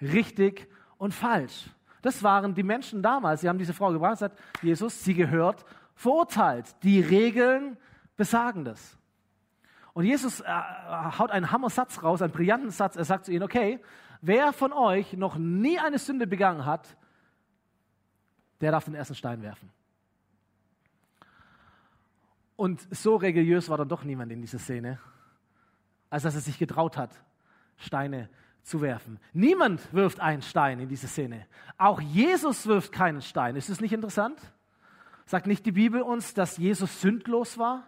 [0.00, 1.68] Richtig und falsch.
[2.00, 3.40] Das waren die Menschen damals.
[3.40, 5.64] Sie haben diese Frau gebracht und gesagt, Jesus, sie gehört
[5.98, 6.76] verurteilt.
[6.84, 7.76] Die Regeln
[8.16, 8.96] besagen das.
[9.92, 12.94] Und Jesus äh, haut einen Hammersatz raus, einen brillanten Satz.
[12.94, 13.80] Er sagt zu ihnen, okay,
[14.20, 16.96] wer von euch noch nie eine Sünde begangen hat,
[18.60, 19.70] der darf den ersten Stein werfen.
[22.54, 25.00] Und so religiös war dann doch niemand in dieser Szene,
[26.10, 27.10] als dass er sich getraut hat,
[27.76, 28.28] Steine
[28.62, 29.18] zu werfen.
[29.32, 31.46] Niemand wirft einen Stein in diese Szene.
[31.76, 33.56] Auch Jesus wirft keinen Stein.
[33.56, 34.40] Ist es nicht interessant?
[35.28, 37.86] Sagt nicht die Bibel uns, dass Jesus sündlos war?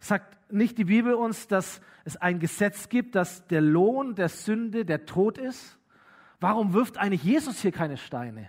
[0.00, 4.86] Sagt nicht die Bibel uns, dass es ein Gesetz gibt, dass der Lohn der Sünde
[4.86, 5.78] der Tod ist?
[6.40, 8.48] Warum wirft eigentlich Jesus hier keine Steine?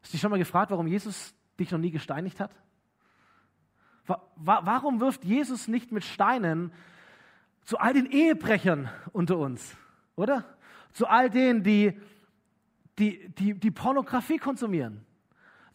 [0.00, 2.52] Hast du dich schon mal gefragt, warum Jesus dich noch nie gesteinigt hat?
[4.36, 6.72] Warum wirft Jesus nicht mit Steinen
[7.64, 9.76] zu all den Ehebrechern unter uns,
[10.14, 10.42] oder?
[10.94, 12.00] Zu all denen, die,
[12.98, 15.04] die, die, die Pornografie konsumieren.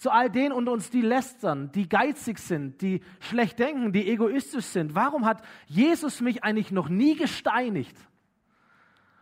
[0.02, 4.66] Zu all denen unter uns, die lästern, die geizig sind, die schlecht denken, die egoistisch
[4.66, 4.96] sind.
[4.96, 7.96] Warum hat Jesus mich eigentlich noch nie gesteinigt?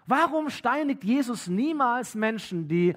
[0.06, 2.96] Warum steinigt Jesus niemals Menschen, die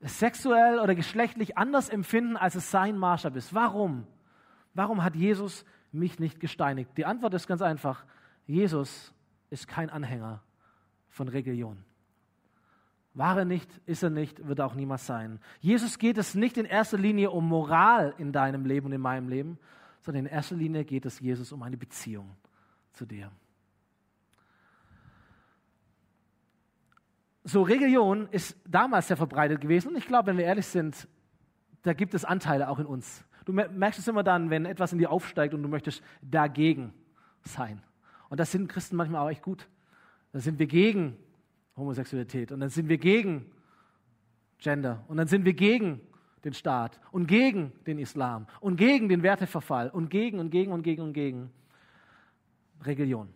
[0.00, 3.52] sexuell oder geschlechtlich anders empfinden, als es sein Maßstab ist?
[3.52, 4.06] Warum?
[4.72, 6.96] Warum hat Jesus mich nicht gesteinigt?
[6.96, 8.04] Die Antwort ist ganz einfach.
[8.46, 9.12] Jesus
[9.50, 10.40] ist kein Anhänger
[11.08, 11.84] von Religion.
[13.14, 15.38] War er nicht, ist er nicht, wird er auch niemals sein.
[15.60, 19.28] Jesus geht es nicht in erster Linie um Moral in deinem Leben und in meinem
[19.28, 19.58] Leben,
[20.00, 22.36] sondern in erster Linie geht es Jesus um eine Beziehung
[22.92, 23.30] zu dir.
[27.44, 31.06] So, Religion ist damals sehr verbreitet gewesen und ich glaube, wenn wir ehrlich sind,
[31.82, 33.24] da gibt es Anteile auch in uns.
[33.44, 36.94] Du merkst es immer dann, wenn etwas in dir aufsteigt und du möchtest dagegen
[37.42, 37.82] sein.
[38.28, 39.68] Und das sind Christen manchmal auch echt gut.
[40.32, 41.16] Da sind wir gegen
[41.76, 43.46] Homosexualität und dann sind wir gegen
[44.58, 46.00] Gender und dann sind wir gegen
[46.44, 50.82] den Staat und gegen den Islam und gegen den Werteverfall und gegen und gegen und
[50.82, 51.50] gegen und gegen
[52.82, 53.28] Religion.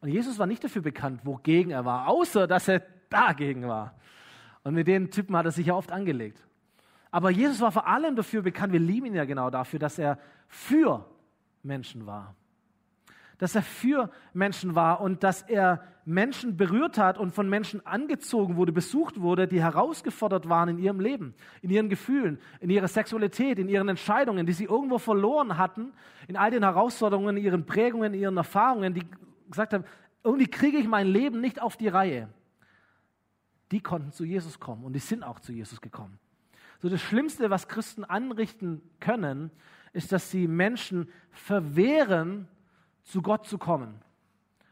[0.00, 3.94] Und Jesus war nicht dafür bekannt, wogegen er war, außer dass er dagegen war.
[4.64, 6.44] Und mit den Typen hat er sich ja oft angelegt.
[7.10, 10.18] Aber Jesus war vor allem dafür bekannt, wir lieben ihn ja genau dafür, dass er
[10.48, 11.06] für
[11.62, 12.34] Menschen war
[13.42, 18.54] dass er für Menschen war und dass er Menschen berührt hat und von Menschen angezogen
[18.54, 23.58] wurde, besucht wurde, die herausgefordert waren in ihrem Leben, in ihren Gefühlen, in ihrer Sexualität,
[23.58, 25.92] in ihren Entscheidungen, die sie irgendwo verloren hatten,
[26.28, 29.02] in all den Herausforderungen, ihren Prägungen, ihren Erfahrungen, die
[29.50, 29.86] gesagt haben,
[30.22, 32.28] irgendwie kriege ich mein Leben nicht auf die Reihe.
[33.72, 36.20] Die konnten zu Jesus kommen und die sind auch zu Jesus gekommen.
[36.80, 39.50] So das Schlimmste, was Christen anrichten können,
[39.92, 42.46] ist, dass sie Menschen verwehren,
[43.02, 44.00] zu Gott zu kommen.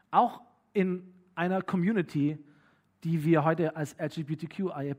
[0.09, 0.41] Auch
[0.73, 2.37] in einer Community,
[3.03, 4.95] die wir heute als LGBTQIA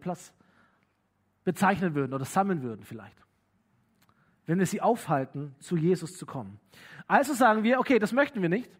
[1.45, 3.17] bezeichnen würden oder sammeln würden vielleicht.
[4.47, 6.59] Wenn wir sie aufhalten, zu Jesus zu kommen.
[7.07, 8.71] Also sagen wir, okay, das möchten wir nicht.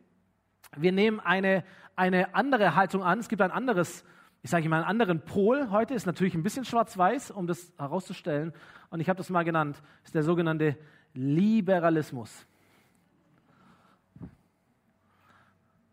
[0.77, 1.65] Wir nehmen eine,
[1.97, 3.19] eine andere Haltung an.
[3.19, 4.05] Es gibt ein anderes,
[4.43, 5.95] ich sage mal, einen anderen Pol heute.
[5.95, 8.53] Ist natürlich ein bisschen schwarz-weiß, um das herauszustellen.
[8.91, 9.83] Und ich habe das mal genannt.
[10.05, 10.77] Ist der sogenannte
[11.15, 12.47] Liberalismus.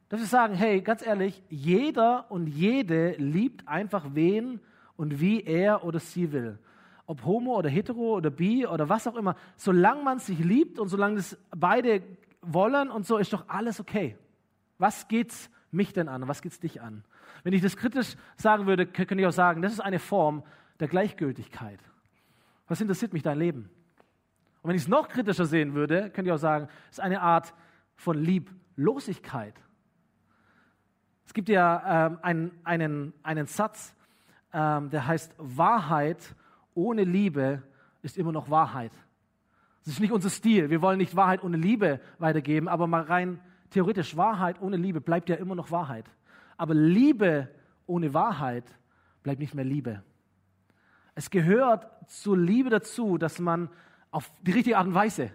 [0.09, 4.59] Dass wir sagen, hey, ganz ehrlich, jeder und jede liebt einfach wen
[4.97, 6.57] und wie er oder sie will.
[7.05, 9.35] Ob homo oder hetero oder bi oder was auch immer.
[9.55, 12.01] Solange man sich liebt und solange das beide
[12.41, 14.17] wollen und so, ist doch alles okay.
[14.77, 16.27] Was geht's mich denn an?
[16.27, 17.03] Was geht's dich an?
[17.43, 20.43] Wenn ich das kritisch sagen würde, könnte ich auch sagen, das ist eine Form
[20.79, 21.79] der Gleichgültigkeit.
[22.67, 23.69] Was interessiert mich dein Leben?
[24.61, 27.21] Und wenn ich es noch kritischer sehen würde, könnte ich auch sagen, es ist eine
[27.21, 27.53] Art
[27.95, 29.53] von Lieblosigkeit.
[31.29, 33.93] Es gibt ja ähm, einen, einen, einen Satz,
[34.51, 36.33] ähm, der heißt, Wahrheit
[36.73, 37.61] ohne Liebe
[38.01, 38.91] ist immer noch Wahrheit.
[39.85, 40.71] Das ist nicht unser Stil.
[40.71, 43.39] Wir wollen nicht Wahrheit ohne Liebe weitergeben, aber mal rein
[43.69, 46.05] theoretisch, Wahrheit ohne Liebe bleibt ja immer noch Wahrheit.
[46.57, 47.47] Aber Liebe
[47.85, 48.65] ohne Wahrheit
[49.21, 50.01] bleibt nicht mehr Liebe.
[51.13, 53.69] Es gehört zur Liebe dazu, dass man
[54.09, 55.31] auf die richtige Art und Weise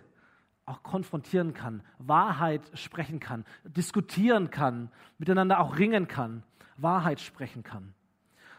[0.66, 6.42] auch konfrontieren kann, Wahrheit sprechen kann, diskutieren kann, miteinander auch ringen kann,
[6.76, 7.94] Wahrheit sprechen kann.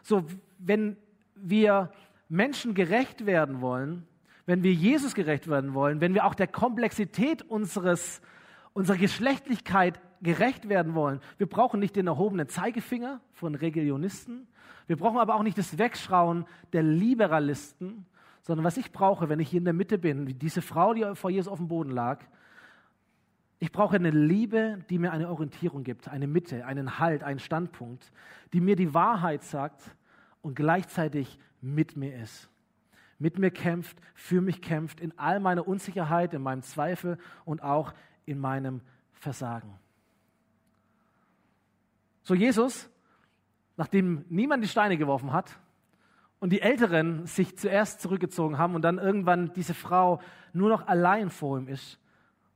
[0.03, 0.25] So,
[0.59, 0.97] wenn
[1.35, 1.91] wir
[2.29, 4.07] Menschen gerecht werden wollen,
[4.45, 8.21] wenn wir Jesus gerecht werden wollen, wenn wir auch der Komplexität unseres,
[8.73, 14.47] unserer Geschlechtlichkeit gerecht werden wollen, wir brauchen nicht den erhobenen Zeigefinger von Religionisten,
[14.87, 18.05] wir brauchen aber auch nicht das Wegschauen der Liberalisten,
[18.45, 21.15] sondern was ich brauche, wenn ich hier in der Mitte bin, wie diese Frau, die
[21.15, 22.23] vor Jesus auf dem Boden lag,
[23.57, 28.11] ich brauche eine Liebe, die mir eine Orientierung gibt, eine Mitte, einen Halt, einen Standpunkt,
[28.53, 29.81] die mir die Wahrheit sagt
[30.43, 32.47] und gleichzeitig mit mir ist.
[33.17, 37.93] Mit mir kämpft, für mich kämpft, in all meiner Unsicherheit, in meinem Zweifel und auch
[38.25, 38.81] in meinem
[39.13, 39.73] Versagen.
[42.21, 42.89] So Jesus,
[43.75, 45.57] nachdem niemand die Steine geworfen hat
[46.39, 50.21] und die Älteren sich zuerst zurückgezogen haben und dann irgendwann diese Frau
[50.53, 51.99] nur noch allein vor ihm ist,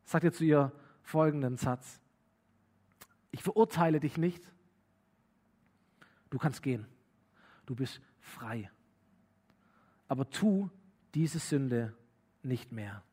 [0.03, 1.99] sagt er zu ihr folgenden Satz.
[3.31, 4.43] Ich verurteile dich nicht.
[6.29, 6.85] Du kannst gehen.
[7.65, 8.69] Du bist frei.
[10.07, 10.69] Aber tu
[11.13, 11.95] diese Sünde
[12.43, 13.03] nicht mehr.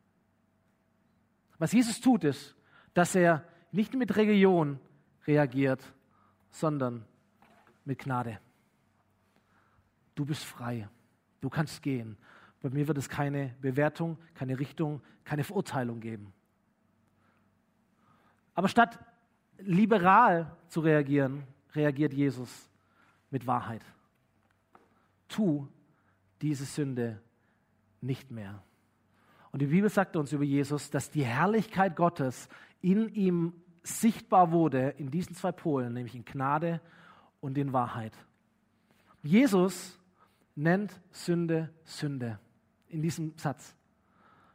[1.59, 2.55] Was Jesus tut, ist,
[2.95, 4.79] dass er nicht mit Religion
[5.27, 5.83] reagiert,
[6.51, 7.05] sondern
[7.85, 8.41] mit Gnade.
[10.17, 10.89] Du bist frei.
[11.41, 12.17] Du kannst gehen.
[12.61, 16.33] Bei mir wird es keine Bewertung, keine Richtung, keine Verurteilung geben.
[18.55, 18.99] Aber statt
[19.59, 22.69] liberal zu reagieren, reagiert Jesus
[23.31, 23.83] mit Wahrheit.
[25.29, 25.69] Tu
[26.41, 27.21] diese Sünde
[28.01, 28.63] nicht mehr.
[29.53, 32.49] Und die Bibel sagt uns über Jesus, dass die Herrlichkeit Gottes
[32.81, 33.53] in ihm
[33.83, 36.81] sichtbar wurde in diesen zwei Polen, nämlich in Gnade
[37.41, 38.13] und in Wahrheit.
[39.23, 39.99] Jesus
[40.57, 42.39] nennt Sünde Sünde
[42.89, 43.77] in diesem Satz.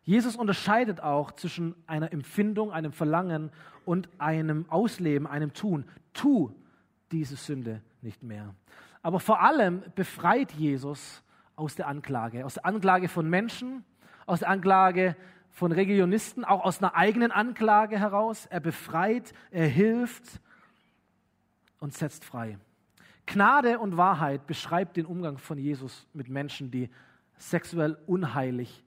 [0.04, 3.52] Jesus unterscheidet auch zwischen einer Empfindung, einem Verlangen
[3.86, 5.86] und einem Ausleben, einem Tun.
[6.14, 6.52] Tu
[7.12, 8.54] diese Sünde nicht mehr.
[9.04, 11.24] Aber vor allem befreit Jesus
[11.56, 13.84] aus der Anklage, aus der Anklage von Menschen,
[14.26, 15.16] aus der Anklage
[15.50, 18.48] von Religionisten, auch aus einer eigenen Anklage heraus.
[18.48, 20.40] Er befreit, er hilft
[21.80, 22.58] und setzt frei.
[23.26, 26.90] Gnade und Wahrheit beschreibt den Umgang von Jesus mit Menschen, die
[27.38, 28.84] sexuell unheilig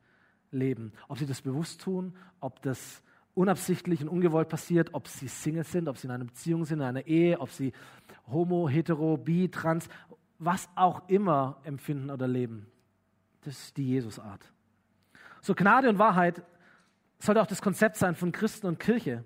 [0.50, 0.92] leben.
[1.08, 3.02] Ob sie das bewusst tun, ob das
[3.34, 6.86] unabsichtlich und ungewollt passiert, ob sie Single sind, ob sie in einer Beziehung sind, in
[6.86, 7.72] einer Ehe, ob sie
[8.28, 9.88] homo, hetero, bi, trans,
[10.38, 12.66] was auch immer empfinden oder leben.
[13.42, 14.52] Das ist die Jesusart.
[15.40, 16.42] So Gnade und Wahrheit
[17.18, 19.24] sollte auch das Konzept sein von Christen und Kirche.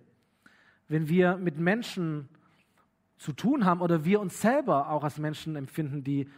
[0.88, 2.29] Wenn wir mit Menschen
[3.18, 6.28] zu tun haben oder wir uns selber auch als Menschen empfinden, die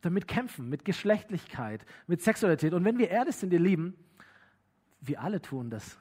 [0.00, 2.74] damit kämpfen, mit Geschlechtlichkeit, mit Sexualität.
[2.74, 3.94] Und wenn wir ehrlich sind, ihr Lieben,
[5.00, 5.98] wir alle tun das.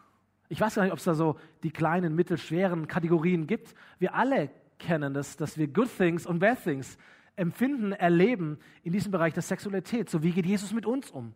[0.49, 3.73] Ich weiß gar nicht, ob es da so die kleinen, mittelschweren Kategorien gibt.
[3.99, 6.97] Wir alle kennen das, dass wir Good Things und Bad Things
[7.35, 10.09] empfinden, erleben in diesem Bereich der Sexualität.
[10.09, 11.33] So wie geht Jesus mit uns um?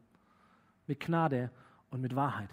[0.87, 1.51] Mit Gnade
[1.89, 2.49] und mit Wahrheit.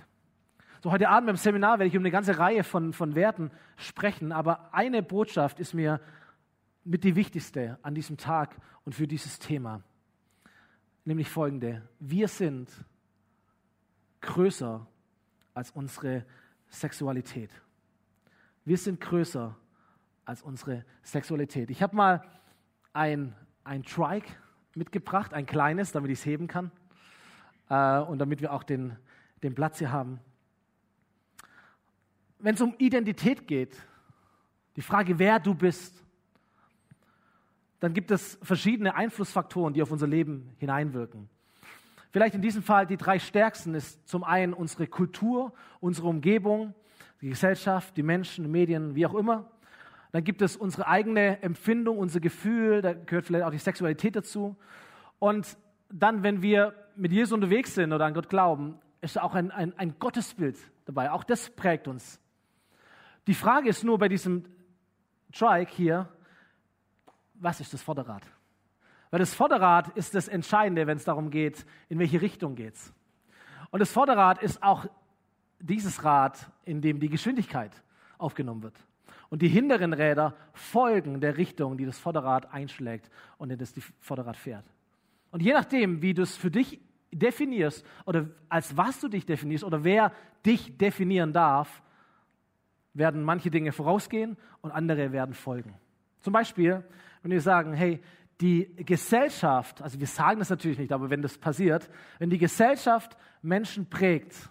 [0.83, 4.33] So heute Abend im Seminar werde ich um eine ganze Reihe von, von Werten sprechen,
[4.33, 6.01] aber eine Botschaft ist mir
[6.85, 9.83] mit die wichtigste an diesem Tag und für dieses Thema,
[11.05, 11.89] nämlich folgende.
[12.01, 12.71] Wir sind
[14.21, 14.87] größer
[15.55, 16.25] als unsere
[16.69, 17.51] Sexualität.
[18.65, 19.57] Wir sind größer
[20.25, 21.71] als unsere Sexualität.
[21.71, 22.25] Ich habe mal
[22.93, 24.29] ein, ein Trike
[24.75, 26.71] mitgebracht, ein kleines, damit ich es heben kann
[27.69, 28.97] äh, und damit wir auch den,
[29.43, 30.21] den Platz hier haben.
[32.39, 33.77] Wenn es um Identität geht,
[34.77, 36.03] die Frage, wer du bist,
[37.83, 41.29] dann gibt es verschiedene Einflussfaktoren, die auf unser Leben hineinwirken.
[42.13, 46.75] Vielleicht in diesem Fall die drei stärksten ist zum einen unsere Kultur, unsere Umgebung,
[47.21, 49.51] die Gesellschaft, die Menschen, die Medien, wie auch immer.
[50.13, 54.55] Dann gibt es unsere eigene Empfindung, unser Gefühl, da gehört vielleicht auch die Sexualität dazu.
[55.19, 55.57] Und
[55.91, 59.77] dann, wenn wir mit Jesus unterwegs sind oder an Gott glauben, ist auch ein, ein,
[59.77, 61.11] ein Gottesbild dabei.
[61.11, 62.21] Auch das prägt uns.
[63.27, 64.45] Die Frage ist nur bei diesem
[65.33, 66.09] Trike hier,
[67.43, 68.23] was ist das Vorderrad?
[69.11, 72.95] Weil das Vorderrad ist das Entscheidende, wenn es darum geht, in welche Richtung geht's.
[73.71, 74.87] Und das Vorderrad ist auch
[75.59, 77.73] dieses Rad, in dem die Geschwindigkeit
[78.19, 78.77] aufgenommen wird.
[79.29, 83.83] Und die hinteren Räder folgen der Richtung, die das Vorderrad einschlägt und in das die
[84.01, 84.65] Vorderrad fährt.
[85.31, 89.65] Und je nachdem, wie du es für dich definierst oder als was du dich definierst
[89.65, 90.13] oder wer
[90.45, 91.83] dich definieren darf,
[92.95, 95.75] werden manche Dinge vorausgehen und andere werden folgen.
[96.21, 96.85] Zum Beispiel,
[97.23, 98.01] wenn wir sagen, hey,
[98.41, 103.17] die Gesellschaft, also wir sagen das natürlich nicht, aber wenn das passiert, wenn die Gesellschaft
[103.41, 104.51] Menschen prägt,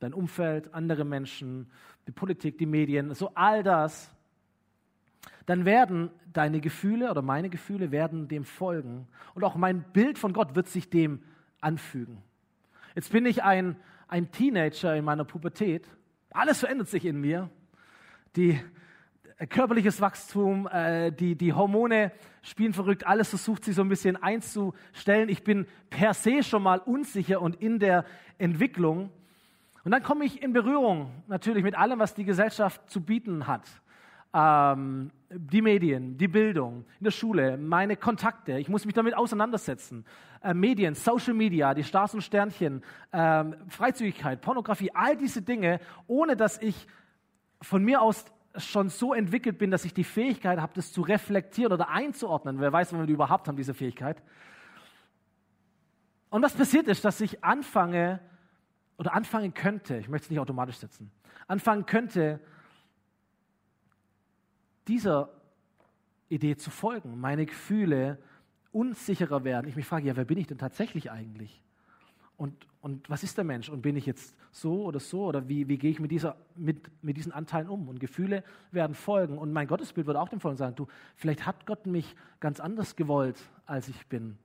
[0.00, 1.70] dein Umfeld, andere Menschen,
[2.06, 4.10] die Politik, die Medien, so all das,
[5.46, 9.08] dann werden deine Gefühle oder meine Gefühle werden dem folgen.
[9.34, 11.22] Und auch mein Bild von Gott wird sich dem
[11.60, 12.22] anfügen.
[12.94, 13.76] Jetzt bin ich ein,
[14.08, 15.88] ein Teenager in meiner Pubertät.
[16.30, 17.50] Alles verändert sich in mir.
[18.36, 18.60] Die,
[19.46, 22.12] körperliches Wachstum, äh, die, die Hormone
[22.42, 25.28] spielen verrückt, alles versucht sich so ein bisschen einzustellen.
[25.28, 28.04] Ich bin per se schon mal unsicher und in der
[28.38, 29.10] Entwicklung.
[29.84, 33.66] Und dann komme ich in Berührung natürlich mit allem, was die Gesellschaft zu bieten hat.
[34.32, 40.04] Ähm, die Medien, die Bildung in der Schule, meine Kontakte, ich muss mich damit auseinandersetzen.
[40.42, 42.82] Äh, Medien, Social Media, die Stars und Sternchen,
[43.12, 46.86] ähm, Freizügigkeit, Pornografie, all diese Dinge, ohne dass ich
[47.62, 48.24] von mir aus
[48.56, 52.60] schon so entwickelt bin, dass ich die Fähigkeit habe, das zu reflektieren oder einzuordnen.
[52.60, 54.22] Wer weiß, wann wir die überhaupt haben, diese Fähigkeit.
[56.30, 58.20] Und was passiert ist, dass ich anfange
[58.96, 61.10] oder anfangen könnte, ich möchte es nicht automatisch setzen,
[61.46, 62.40] anfangen könnte,
[64.86, 65.30] dieser
[66.28, 68.18] Idee zu folgen, meine Gefühle
[68.72, 69.68] unsicherer werden.
[69.68, 71.62] Ich mich frage, ja, wer bin ich denn tatsächlich eigentlich?
[72.40, 73.68] Und, und was ist der Mensch?
[73.68, 75.26] Und bin ich jetzt so oder so?
[75.26, 77.86] Oder wie, wie gehe ich mit, dieser, mit, mit diesen Anteilen um?
[77.86, 79.36] Und Gefühle werden folgen.
[79.36, 80.86] Und mein Gottesbild wird auch dem Folgen sagen, du,
[81.16, 84.38] vielleicht hat Gott mich ganz anders gewollt, als ich bin.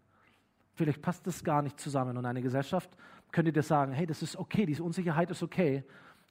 [0.73, 2.17] Vielleicht passt das gar nicht zusammen.
[2.17, 2.89] Und eine Gesellschaft
[3.31, 5.85] könnte dir sagen, hey, das ist okay, diese Unsicherheit ist okay.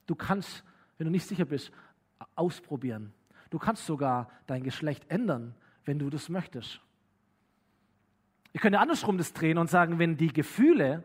[0.05, 0.63] Du kannst,
[0.99, 1.71] wenn du nicht sicher bist,
[2.35, 3.11] ausprobieren.
[3.49, 6.79] Du kannst sogar dein Geschlecht ändern, wenn du das möchtest.
[8.53, 11.03] Ich könnte andersrum das drehen und sagen, wenn die Gefühle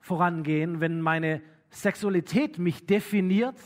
[0.00, 3.56] vorangehen, wenn meine Sexualität mich definiert,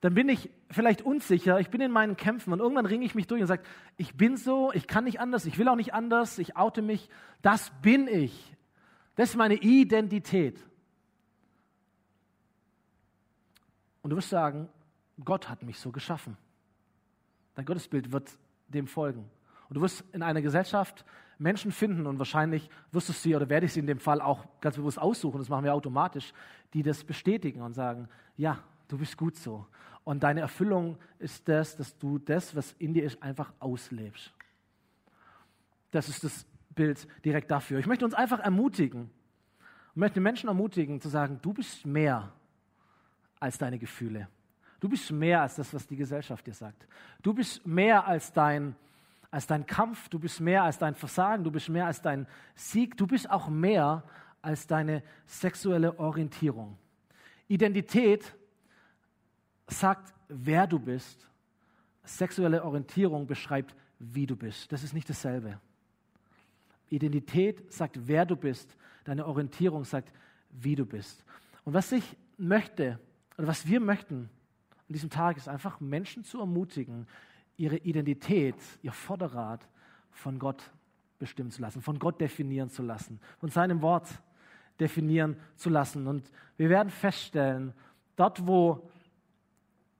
[0.00, 3.28] dann bin ich vielleicht unsicher, ich bin in meinen Kämpfen und irgendwann ringe ich mich
[3.28, 3.62] durch und sage,
[3.96, 7.08] ich bin so, ich kann nicht anders, ich will auch nicht anders, ich oute mich,
[7.40, 8.56] das bin ich.
[9.14, 10.58] Das ist meine Identität.
[14.02, 14.68] Und du wirst sagen,
[15.24, 16.36] Gott hat mich so geschaffen.
[17.54, 18.30] Dein Gottesbild wird
[18.68, 19.30] dem folgen.
[19.68, 21.04] Und du wirst in einer Gesellschaft
[21.38, 24.46] Menschen finden und wahrscheinlich wirst du sie oder werde ich sie in dem Fall auch
[24.60, 26.32] ganz bewusst aussuchen, das machen wir automatisch,
[26.74, 28.58] die das bestätigen und sagen, ja,
[28.88, 29.66] du bist gut so.
[30.04, 34.32] Und deine Erfüllung ist das, dass du das, was in dir ist, einfach auslebst.
[35.90, 37.78] Das ist das Bild direkt dafür.
[37.78, 39.10] Ich möchte uns einfach ermutigen,
[39.90, 42.32] ich möchte Menschen ermutigen zu sagen, du bist mehr
[43.38, 44.28] als deine Gefühle.
[44.80, 46.88] Du bist mehr als das, was die Gesellschaft dir sagt.
[47.22, 48.74] Du bist mehr als dein
[49.32, 52.96] als dein Kampf, du bist mehr als dein Versagen, du bist mehr als dein Sieg,
[52.98, 54.04] du bist auch mehr
[54.42, 56.76] als deine sexuelle Orientierung.
[57.48, 58.34] Identität
[59.66, 61.26] sagt, wer du bist.
[62.04, 64.70] Sexuelle Orientierung beschreibt, wie du bist.
[64.70, 65.58] Das ist nicht dasselbe.
[66.90, 68.76] Identität sagt, wer du bist.
[69.04, 70.12] Deine Orientierung sagt,
[70.50, 71.24] wie du bist.
[71.64, 72.04] Und was ich
[72.36, 72.98] möchte,
[73.38, 74.28] oder was wir möchten
[74.88, 77.06] an diesem Tag, ist einfach Menschen zu ermutigen,
[77.56, 79.68] ihre Identität, ihr Vorderrad
[80.10, 80.62] von Gott
[81.18, 84.08] bestimmen zu lassen, von Gott definieren zu lassen, von seinem Wort
[84.80, 86.06] definieren zu lassen.
[86.06, 87.72] Und wir werden feststellen,
[88.16, 88.88] dort, wo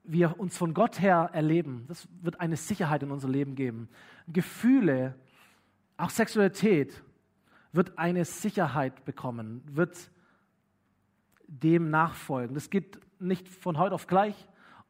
[0.03, 3.87] wir uns von Gott her erleben, das wird eine Sicherheit in unser Leben geben.
[4.27, 5.15] Gefühle,
[5.95, 7.01] auch Sexualität
[7.71, 10.11] wird eine Sicherheit bekommen, wird
[11.47, 12.53] dem nachfolgen.
[12.53, 14.35] Das geht nicht von heute auf gleich,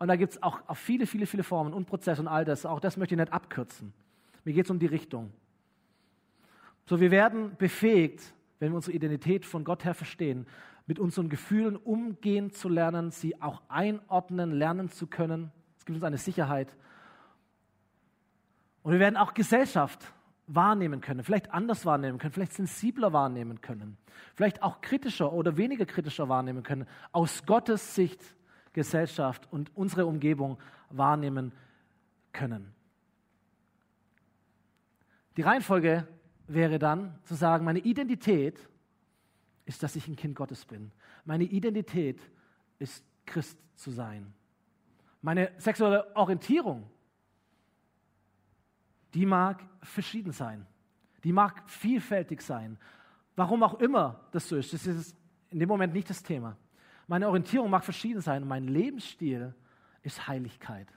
[0.04, 2.66] und da gibt es auch, viele, viele, viele Formen und Prozesse und all das.
[2.66, 3.94] Auch das möchte ich nicht abkürzen.
[4.44, 5.32] Mir geht es um die Richtung.
[6.84, 10.46] So, wir werden befähigt, wenn wir unsere Identität von Gott her verstehen,
[10.88, 15.54] mit unseren Gefühlen umgehen zu lernen, sie auch einordnen, lernen zu können.
[15.78, 16.76] Es gibt uns eine Sicherheit.
[18.82, 20.14] Und wir werden auch Gesellschaft
[20.48, 23.96] wahrnehmen können, vielleicht anders wahrnehmen können, vielleicht sensibler wahrnehmen können,
[24.36, 28.36] vielleicht auch kritischer oder weniger kritischer wahrnehmen können, aus Gottes Sicht
[28.74, 30.58] Gesellschaft und unsere Umgebung
[30.90, 31.54] wahrnehmen
[32.32, 32.74] können.
[35.38, 36.08] Die Reihenfolge
[36.48, 38.68] wäre dann zu sagen, meine Identität
[39.66, 40.92] ist, dass ich ein Kind Gottes bin.
[41.26, 42.20] Meine Identität
[42.80, 44.34] ist, Christ zu sein.
[45.22, 46.90] Meine sexuelle Orientierung,
[49.14, 50.68] die mag verschieden sein.
[51.24, 52.78] Die mag vielfältig sein.
[53.36, 55.16] Warum auch immer das so ist, das ist
[55.50, 56.58] in dem Moment nicht das Thema.
[57.14, 59.54] Meine Orientierung mag verschieden sein und mein Lebensstil
[60.02, 60.88] ist Heiligkeit.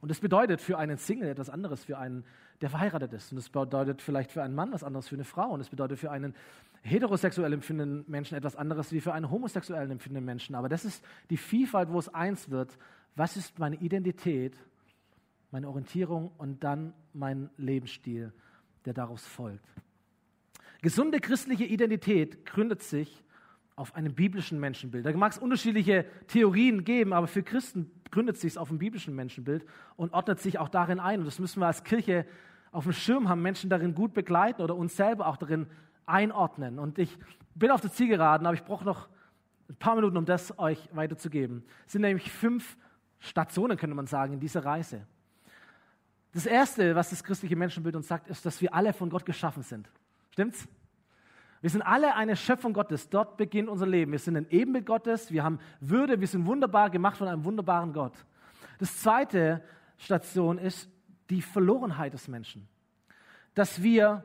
[0.00, 2.24] Und das bedeutet für einen Single etwas anderes, für einen,
[2.60, 3.32] der verheiratet ist.
[3.32, 5.50] Und das bedeutet vielleicht für einen Mann was anderes, für eine Frau.
[5.50, 6.36] Und das bedeutet für einen
[6.82, 10.54] heterosexuell empfindenden Menschen etwas anderes wie für einen homosexuell empfindenden Menschen.
[10.54, 12.78] Aber das ist die Vielfalt, wo es eins wird.
[13.16, 14.56] Was ist meine Identität,
[15.50, 18.32] meine Orientierung und dann mein Lebensstil,
[18.84, 19.66] der daraus folgt?
[20.80, 23.24] Gesunde christliche Identität gründet sich
[23.82, 25.04] auf einem biblischen Menschenbild.
[25.04, 29.66] Da mag es unterschiedliche Theorien geben, aber für Christen gründet sich auf einem biblischen Menschenbild
[29.96, 31.18] und ordnet sich auch darin ein.
[31.18, 32.24] Und das müssen wir als Kirche
[32.70, 35.66] auf dem Schirm haben, Menschen darin gut begleiten oder uns selber auch darin
[36.06, 36.78] einordnen.
[36.78, 37.18] Und ich
[37.56, 39.08] bin auf der Zielgeraden, aber ich brauche noch
[39.68, 41.64] ein paar Minuten, um das euch weiterzugeben.
[41.84, 42.76] Es sind nämlich fünf
[43.18, 45.08] Stationen, könnte man sagen, in dieser Reise.
[46.32, 49.64] Das Erste, was das christliche Menschenbild uns sagt, ist, dass wir alle von Gott geschaffen
[49.64, 49.90] sind.
[50.30, 50.68] Stimmt's?
[51.62, 53.08] Wir sind alle eine Schöpfung Gottes.
[53.08, 54.10] Dort beginnt unser Leben.
[54.10, 55.30] Wir sind ein Ebenbild Gottes.
[55.30, 56.20] Wir haben Würde.
[56.20, 58.12] Wir sind wunderbar gemacht von einem wunderbaren Gott.
[58.78, 59.62] Das zweite
[59.96, 60.90] Station ist
[61.30, 62.68] die Verlorenheit des Menschen.
[63.54, 64.24] Dass wir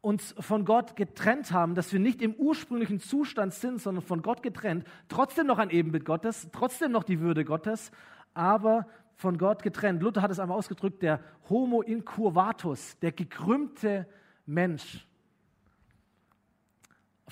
[0.00, 4.42] uns von Gott getrennt haben, dass wir nicht im ursprünglichen Zustand sind, sondern von Gott
[4.42, 7.90] getrennt, trotzdem noch ein Ebenbild Gottes, trotzdem noch die Würde Gottes,
[8.32, 10.02] aber von Gott getrennt.
[10.02, 11.20] Luther hat es einmal ausgedrückt, der
[11.50, 14.06] Homo incurvatus, der gekrümmte
[14.46, 15.06] Mensch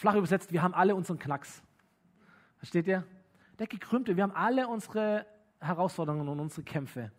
[0.01, 1.63] flach übersetzt, wir haben alle unseren Knacks.
[2.59, 3.05] Versteht ihr?
[3.59, 5.27] Der gekrümmte, wir haben alle unsere
[5.61, 7.11] Herausforderungen und unsere Kämpfe.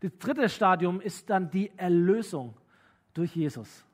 [0.00, 2.56] Das dritte Stadium ist dann die Erlösung
[3.14, 3.84] durch Jesus.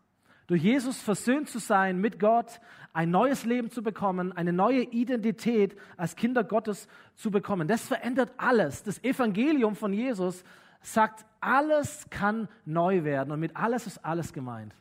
[0.47, 2.61] Durch Jesus versöhnt zu sein mit Gott,
[2.95, 7.68] ein neues Leben zu bekommen, eine neue Identität als Kinder Gottes zu bekommen.
[7.68, 8.82] Das verändert alles.
[8.82, 10.43] Das Evangelium von Jesus
[10.80, 14.74] sagt, alles kann neu werden und mit alles ist alles gemeint.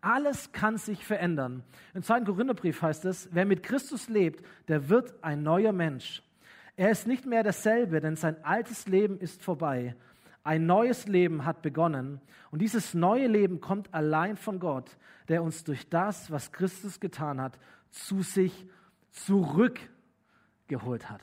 [0.00, 1.62] Alles kann sich verändern.
[1.94, 6.22] Im zweiten Korintherbrief heißt es, wer mit Christus lebt, der wird ein neuer Mensch.
[6.76, 9.94] Er ist nicht mehr dasselbe, denn sein altes Leben ist vorbei.
[10.42, 12.20] Ein neues Leben hat begonnen.
[12.50, 14.96] Und dieses neue Leben kommt allein von Gott,
[15.28, 17.58] der uns durch das, was Christus getan hat,
[17.90, 18.66] zu sich
[19.10, 21.20] zurückgeholt hat.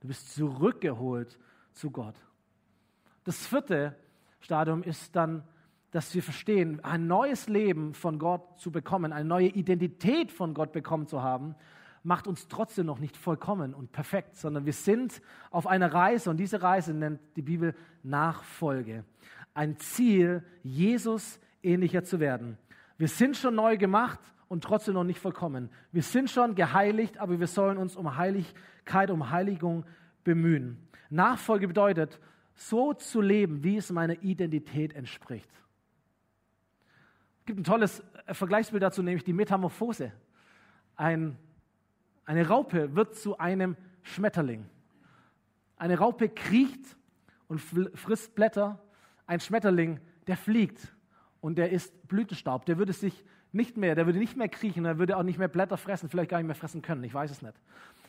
[0.00, 1.38] Du bist zurückgeholt
[1.72, 2.16] zu Gott.
[3.24, 3.94] Das vierte
[4.40, 5.44] Stadium ist dann
[5.90, 10.72] dass wir verstehen, ein neues Leben von Gott zu bekommen, eine neue Identität von Gott
[10.72, 11.56] bekommen zu haben,
[12.02, 15.20] macht uns trotzdem noch nicht vollkommen und perfekt, sondern wir sind
[15.50, 19.04] auf einer Reise und diese Reise nennt die Bibel Nachfolge.
[19.52, 22.56] Ein Ziel, Jesus ähnlicher zu werden.
[22.96, 25.70] Wir sind schon neu gemacht und trotzdem noch nicht vollkommen.
[25.92, 29.84] Wir sind schon geheiligt, aber wir sollen uns um Heiligkeit, um Heiligung
[30.24, 30.88] bemühen.
[31.10, 32.18] Nachfolge bedeutet,
[32.54, 35.50] so zu leben, wie es meiner Identität entspricht.
[37.50, 40.12] Es gibt ein tolles äh, Vergleichsbild dazu, nämlich die Metamorphose.
[40.94, 41.36] Ein,
[42.24, 44.66] eine Raupe wird zu einem Schmetterling.
[45.76, 46.96] Eine Raupe kriecht
[47.48, 48.80] und frisst Blätter.
[49.26, 49.98] Ein Schmetterling,
[50.28, 50.94] der fliegt
[51.40, 52.66] und der isst Blütenstaub.
[52.66, 55.48] Der würde sich nicht mehr, der würde nicht mehr kriechen, der würde auch nicht mehr
[55.48, 57.54] Blätter fressen, vielleicht gar nicht mehr fressen können, ich weiß es nicht.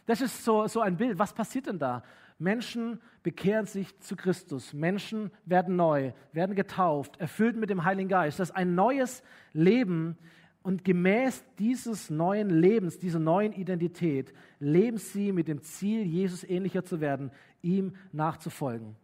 [0.06, 1.20] Das ist so, so ein Bild.
[1.20, 2.04] Was passiert denn da?
[2.39, 4.74] Menschen bekehren sich zu Christus.
[4.74, 8.39] Menschen werden neu, werden getauft, erfüllt mit dem Heiligen Geist.
[8.39, 9.24] Das ist ein neues
[9.54, 10.18] Leben.
[10.64, 16.84] Und gemäß dieses neuen Lebens, dieser neuen Identität, leben sie mit dem Ziel, Jesus ähnlicher
[16.84, 17.32] zu werden,
[17.62, 18.95] ihm nachzufolgen.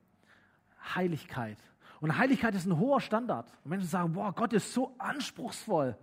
[0.96, 1.58] Heiligkeit.
[2.00, 3.52] Und Heiligkeit ist ein hoher Standard.
[3.64, 5.98] Und Menschen sagen, boah, Gott ist so anspruchsvoll.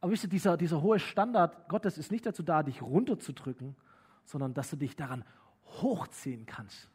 [0.00, 3.76] Aber wisst ihr, dieser, dieser hohe Standard Gottes ist nicht dazu da, dich runterzudrücken,
[4.24, 5.24] sondern dass du dich daran
[5.64, 6.88] hochziehen kannst.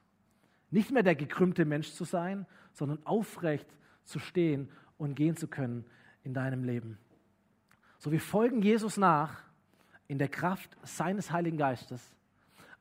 [0.71, 3.67] Nicht mehr der gekrümmte Mensch zu sein, sondern aufrecht
[4.05, 5.85] zu stehen und gehen zu können
[6.23, 6.97] in deinem Leben.
[7.99, 9.43] So, wir folgen Jesus nach
[10.07, 12.13] in der Kraft seines Heiligen Geistes.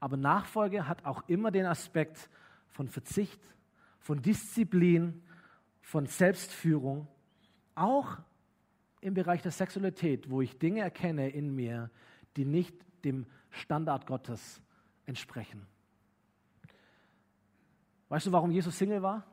[0.00, 2.28] Aber Nachfolge hat auch immer den Aspekt
[2.70, 3.40] von Verzicht,
[4.00, 5.22] von Disziplin,
[5.80, 7.06] von Selbstführung,
[7.74, 8.18] auch
[9.02, 11.90] im Bereich der Sexualität, wo ich Dinge erkenne in mir,
[12.36, 12.74] die nicht
[13.04, 14.62] dem Standard Gottes
[15.04, 15.66] entsprechen.
[18.08, 19.26] Weißt du, warum Jesus Single war?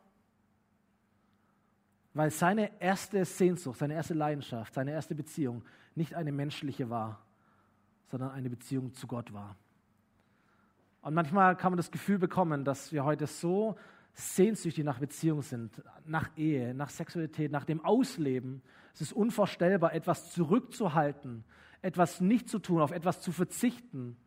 [2.13, 5.63] Weil seine erste Sehnsucht, seine erste Leidenschaft, seine erste Beziehung
[5.95, 7.24] nicht eine menschliche war,
[8.09, 9.55] sondern eine Beziehung zu Gott war.
[11.01, 13.78] Und manchmal kann man das Gefühl bekommen, dass wir heute so
[14.14, 18.62] sehnsüchtig nach Beziehung sind, nach Ehe, nach Sexualität, nach dem Ausleben.
[18.93, 21.43] Es ist unvorstellbar, etwas zurückzuhalten,
[21.82, 24.18] etwas nicht zu tun, auf etwas zu verzichten,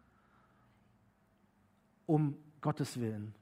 [2.07, 3.35] um Gottes Willen,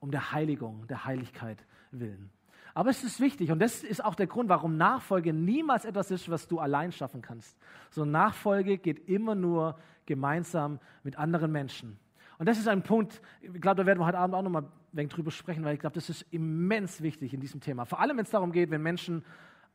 [0.00, 2.30] um der Heiligung, der Heiligkeit willen.
[2.74, 6.28] Aber es ist wichtig und das ist auch der Grund, warum Nachfolge niemals etwas ist,
[6.28, 7.56] was du allein schaffen kannst.
[7.90, 11.98] So Nachfolge geht immer nur gemeinsam mit anderen Menschen.
[12.38, 14.66] Und das ist ein Punkt, ich glaube, da werden wir heute Abend auch nochmal
[14.96, 17.84] wenig drüber sprechen, weil ich glaube, das ist immens wichtig in diesem Thema.
[17.84, 19.24] Vor allem, wenn es darum geht, wenn Menschen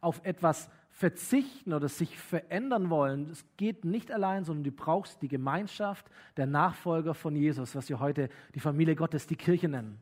[0.02, 3.30] auf etwas verzichten oder sich verändern wollen.
[3.30, 6.06] Es geht nicht allein, sondern du brauchst die Gemeinschaft
[6.38, 10.00] der Nachfolger von Jesus, was wir heute die Familie Gottes, die Kirche nennen.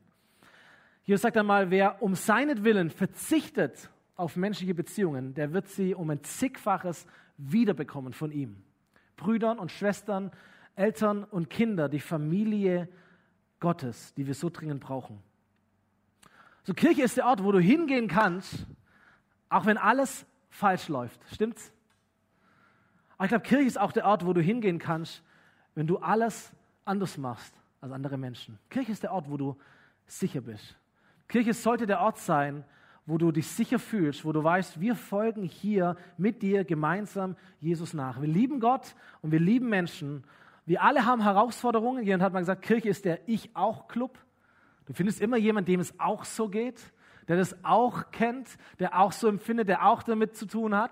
[1.04, 6.24] Jesus sagt einmal, wer um seinetwillen verzichtet auf menschliche Beziehungen, der wird sie um ein
[6.24, 7.06] zigfaches
[7.38, 8.64] wiederbekommen von ihm.
[9.16, 10.32] Brüdern und Schwestern,
[10.76, 12.90] Eltern und Kinder, die Familie
[13.60, 15.22] Gottes, die wir so dringend brauchen.
[16.64, 18.66] So Kirche ist der Ort, wo du hingehen kannst,
[19.50, 21.20] auch wenn alles falsch läuft.
[21.34, 21.72] Stimmt's?
[23.18, 25.24] Aber ich glaube, Kirche ist auch der Ort, wo du hingehen kannst,
[25.76, 26.52] wenn du alles
[26.86, 28.60] anders machst als andere Menschen.
[28.70, 29.58] Kirche ist der Ort, wo du
[30.06, 30.78] sicher bist.
[31.28, 32.64] Kirche sollte der Ort sein,
[33.06, 37.94] wo du dich sicher fühlst, wo du weißt, wir folgen hier mit dir gemeinsam Jesus
[37.94, 38.22] nach.
[38.22, 40.24] Wir lieben Gott und wir lieben Menschen.
[40.70, 42.04] Wir alle haben Herausforderungen.
[42.04, 44.20] Jemand hat mal gesagt, Kirche ist der Ich-auch-Club.
[44.86, 46.94] Du findest immer jemanden, dem es auch so geht,
[47.28, 48.48] der das auch kennt,
[48.78, 50.92] der auch so empfindet, der auch damit zu tun hat.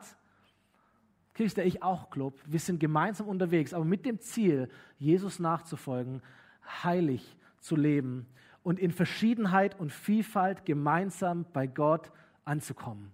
[1.36, 2.42] Kirche ist der Ich-auch-Club.
[2.48, 4.68] Wir sind gemeinsam unterwegs, aber mit dem Ziel,
[4.98, 6.24] Jesus nachzufolgen,
[6.84, 8.26] heilig zu leben
[8.64, 12.12] und in Verschiedenheit und Vielfalt gemeinsam bei Gott
[12.46, 13.12] anzukommen.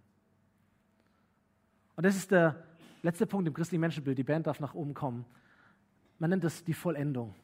[1.97, 2.63] Und das ist der
[3.01, 4.17] letzte Punkt im christlichen Menschenbild.
[4.17, 5.25] Die Band darf nach oben kommen.
[6.19, 7.35] Man nennt das die Vollendung.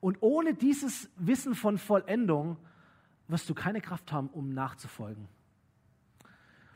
[0.00, 2.56] Und ohne dieses Wissen von Vollendung
[3.26, 5.28] wirst du keine Kraft haben, um nachzufolgen.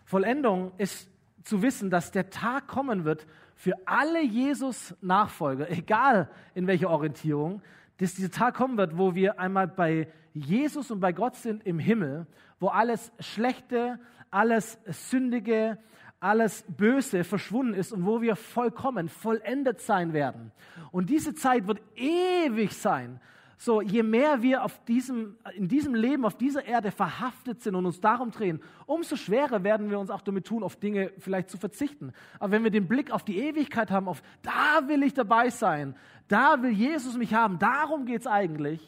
[0.05, 1.09] Vollendung ist
[1.43, 7.62] zu wissen, dass der Tag kommen wird für alle Jesus-Nachfolger, egal in welcher Orientierung,
[7.99, 11.79] dass dieser Tag kommen wird, wo wir einmal bei Jesus und bei Gott sind im
[11.79, 12.27] Himmel,
[12.59, 13.99] wo alles Schlechte,
[14.31, 15.79] alles Sündige,
[16.23, 20.53] alles Böse verschwunden ist und wo wir vollkommen, vollendet sein werden.
[20.93, 23.20] Und diese Zeit wird ewig sein.
[23.59, 27.87] So, je mehr wir auf diesem, in diesem Leben, auf dieser Erde verhaftet sind und
[27.87, 31.59] uns darum drehen, umso schwerer werden wir uns auch damit tun, auf Dinge vielleicht zu
[31.59, 32.12] verzichten.
[32.41, 35.95] Aber wenn wir den Blick auf die Ewigkeit haben, auf da will ich dabei sein,
[36.29, 38.81] da will Jesus mich haben, darum geht es eigentlich,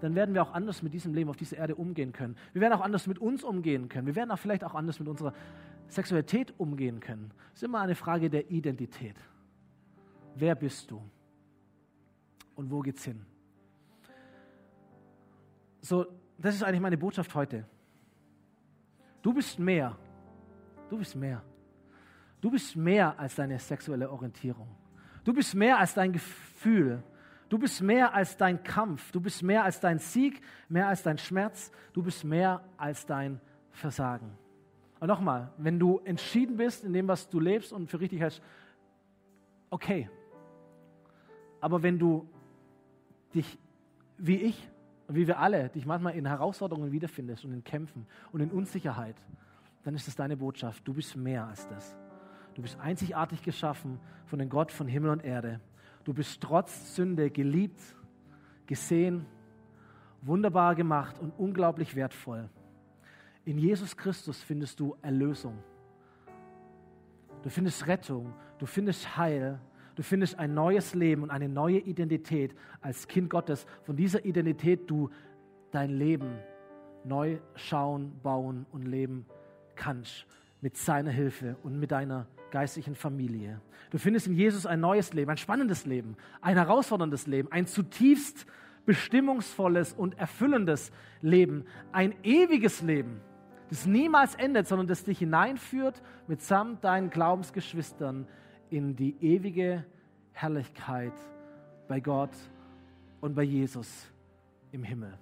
[0.00, 2.36] dann werden wir auch anders mit diesem Leben auf dieser Erde umgehen können.
[2.52, 4.06] Wir werden auch anders mit uns umgehen können.
[4.06, 5.32] Wir werden auch vielleicht auch anders mit unserer
[5.88, 7.32] Sexualität umgehen können.
[7.54, 9.16] Ist immer eine Frage der Identität.
[10.34, 11.02] Wer bist du?
[12.54, 13.24] Und wo geht's hin?
[15.80, 17.64] So, das ist eigentlich meine Botschaft heute.
[19.22, 19.96] Du bist mehr.
[20.88, 21.42] Du bist mehr.
[22.40, 24.68] Du bist mehr als deine sexuelle Orientierung.
[25.24, 27.02] Du bist mehr als dein Gefühl.
[27.48, 29.10] Du bist mehr als dein Kampf.
[29.10, 31.72] Du bist mehr als dein Sieg, mehr als dein Schmerz.
[31.92, 34.36] Du bist mehr als dein Versagen.
[35.00, 38.42] Und nochmal, wenn du entschieden bist in dem, was du lebst und für richtig hältst,
[39.70, 40.10] okay.
[41.60, 42.28] Aber wenn du
[43.34, 43.58] dich
[44.18, 44.68] wie ich
[45.06, 49.16] und wie wir alle dich manchmal in Herausforderungen wiederfindest und in Kämpfen und in Unsicherheit,
[49.84, 50.86] dann ist das deine Botschaft.
[50.86, 51.96] Du bist mehr als das.
[52.54, 55.60] Du bist einzigartig geschaffen von dem Gott von Himmel und Erde.
[56.04, 57.80] Du bist trotz Sünde geliebt,
[58.66, 59.24] gesehen,
[60.22, 62.48] wunderbar gemacht und unglaublich wertvoll.
[63.44, 65.58] In Jesus Christus findest du Erlösung.
[67.42, 69.60] Du findest Rettung, du findest Heil,
[69.98, 73.66] Du findest ein neues Leben und eine neue Identität als Kind Gottes.
[73.82, 75.10] Von dieser Identität du
[75.72, 76.38] dein Leben
[77.02, 79.26] neu schauen, bauen und leben
[79.74, 80.24] kannst.
[80.60, 83.60] Mit seiner Hilfe und mit deiner geistlichen Familie.
[83.90, 88.46] Du findest in Jesus ein neues Leben, ein spannendes Leben, ein herausforderndes Leben, ein zutiefst
[88.86, 93.20] bestimmungsvolles und erfüllendes Leben, ein ewiges Leben,
[93.68, 98.26] das niemals endet, sondern das dich hineinführt mitsamt deinen Glaubensgeschwistern
[98.70, 99.84] in die ewige
[100.32, 101.12] Herrlichkeit
[101.86, 102.36] bei Gott
[103.20, 104.10] und bei Jesus
[104.72, 105.18] im Himmel.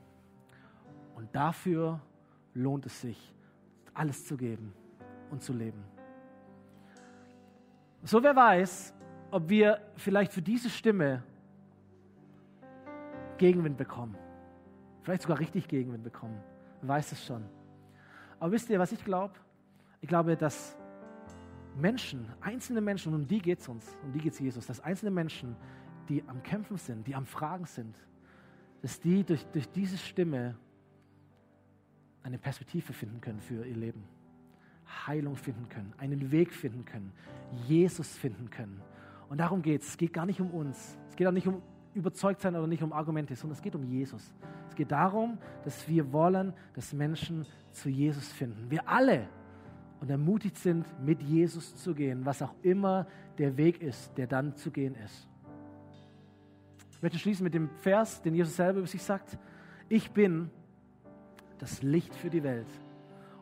[1.15, 2.01] Und dafür
[2.55, 3.35] lohnt es sich,
[3.95, 4.73] alles zu geben
[5.31, 5.83] und zu leben.
[8.03, 8.95] So wer weiß,
[9.31, 11.23] ob wir vielleicht für diese Stimme
[13.39, 14.17] Gegenwind bekommen.
[15.03, 16.41] Vielleicht sogar richtig Gegenwind bekommen.
[16.81, 17.45] Wer weiß es schon.
[18.39, 19.35] Aber wisst ihr, was ich glaube?
[20.01, 20.77] Ich glaube, dass
[21.77, 24.81] Menschen, einzelne Menschen, und um die geht es uns, um die geht es Jesus, dass
[24.81, 25.57] einzelne Menschen,
[26.09, 27.97] die am Kämpfen sind, die am Fragen sind,
[28.83, 30.57] dass die durch, durch diese Stimme
[32.23, 34.05] eine Perspektive finden können für ihr Leben,
[35.07, 37.13] Heilung finden können, einen Weg finden können,
[37.67, 38.81] Jesus finden können.
[39.29, 39.89] Und darum geht es.
[39.91, 40.99] Es geht gar nicht um uns.
[41.09, 41.63] Es geht auch nicht um
[41.97, 44.33] überzeugt sein oder nicht um Argumente, sondern es geht um Jesus.
[44.69, 48.71] Es geht darum, dass wir wollen, dass Menschen zu Jesus finden.
[48.71, 49.29] Wir alle
[50.01, 53.07] und ermutigt sind, mit Jesus zu gehen, was auch immer
[53.39, 55.29] der Weg ist, der dann zu gehen ist.
[56.91, 59.39] Ich möchte schließen mit dem Vers, den Jesus selber über sich sagt.
[59.89, 60.51] Ich bin
[61.59, 62.69] das Licht für die Welt.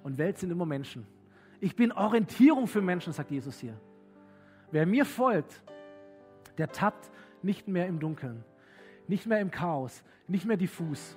[0.02, 1.06] Und Welt sind immer Menschen.
[1.60, 3.78] Ich bin Orientierung für Menschen, sagt Jesus hier.
[4.70, 5.62] Wer mir folgt,
[6.58, 7.10] der tappt
[7.44, 8.44] nicht mehr im Dunkeln,
[9.06, 11.16] nicht mehr im Chaos, nicht mehr diffus,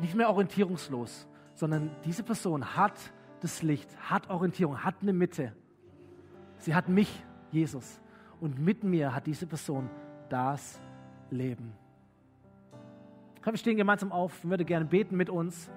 [0.00, 2.94] nicht mehr orientierungslos, sondern diese Person hat
[3.40, 5.52] das Licht, hat Orientierung, hat eine Mitte.
[6.58, 8.00] Sie hat mich, Jesus.
[8.40, 9.88] Und mit mir hat diese Person
[10.28, 10.80] das
[11.30, 11.72] Leben.
[13.42, 15.70] Komm, wir stehen gemeinsam auf und würde gerne beten mit uns.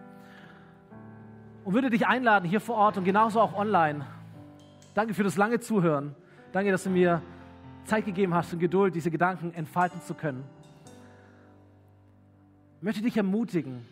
[1.63, 4.05] Und würde dich einladen hier vor Ort und genauso auch online.
[4.93, 6.13] Danke für das lange Zuhören.
[6.51, 7.21] Danke, dass du mir
[7.85, 10.43] Zeit gegeben hast und Geduld, diese Gedanken entfalten zu können.
[12.77, 13.85] Ich möchte dich ermutigen,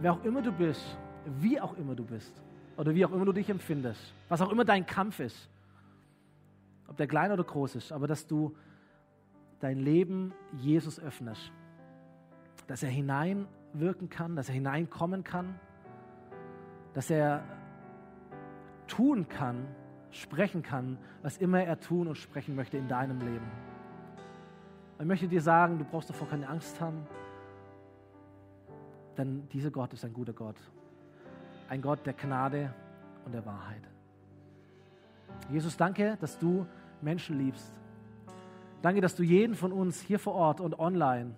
[0.00, 0.96] wer auch immer du bist,
[1.40, 2.32] wie auch immer du bist,
[2.76, 5.48] oder wie auch immer du dich empfindest, was auch immer dein Kampf ist,
[6.88, 8.54] ob der klein oder groß ist, aber dass du
[9.60, 11.50] dein Leben Jesus öffnest,
[12.66, 15.58] dass er hineinwirken kann, dass er hineinkommen kann,
[16.94, 17.44] dass er
[18.86, 19.66] tun kann,
[20.16, 23.46] sprechen kann, was immer er tun und sprechen möchte in deinem Leben.
[24.98, 27.06] Ich möchte dir sagen, du brauchst davor keine Angst haben,
[29.16, 30.56] denn dieser Gott ist ein guter Gott.
[31.68, 32.72] Ein Gott der Gnade
[33.24, 33.82] und der Wahrheit.
[35.50, 36.66] Jesus, danke, dass du
[37.02, 37.72] Menschen liebst.
[38.82, 41.34] Danke, dass du jeden von uns hier vor Ort und online,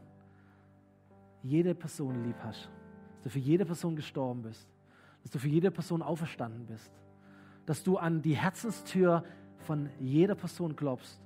[1.43, 2.69] jede Person lieb hast.
[3.17, 4.69] Dass du für jede Person gestorben bist.
[5.23, 6.93] Dass du für jede Person auferstanden bist.
[7.69, 9.25] Dass du an die Herzenstür
[9.59, 11.21] von jeder Person glaubst.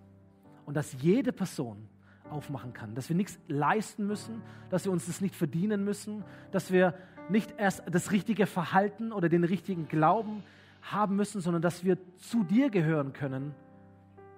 [0.67, 1.89] Und dass jede Person
[2.29, 2.97] aufmachen kann.
[2.97, 6.95] Dass wir nichts leisten müssen, dass wir uns das nicht verdienen müssen, dass wir
[7.29, 10.43] nicht erst das richtige Verhalten oder den richtigen Glauben
[10.83, 13.55] haben müssen, sondern dass wir zu dir gehören können,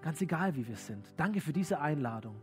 [0.03, 1.07] ganz egal wie wir sind.
[1.17, 2.37] Danke für diese Einladung.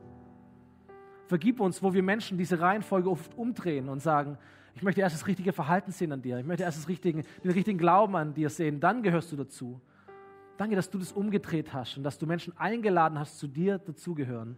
[1.28, 4.39] Vergib uns, wo wir Menschen diese Reihenfolge oft umdrehen und sagen,
[4.76, 7.51] ich möchte erst das richtige Verhalten sehen an dir, ich möchte erst das richtige, den
[7.51, 9.82] richtigen Glauben an dir sehen, dann gehörst du dazu.
[10.57, 14.57] Danke, dass du das umgedreht hast und dass du Menschen eingeladen hast, zu dir dazugehören.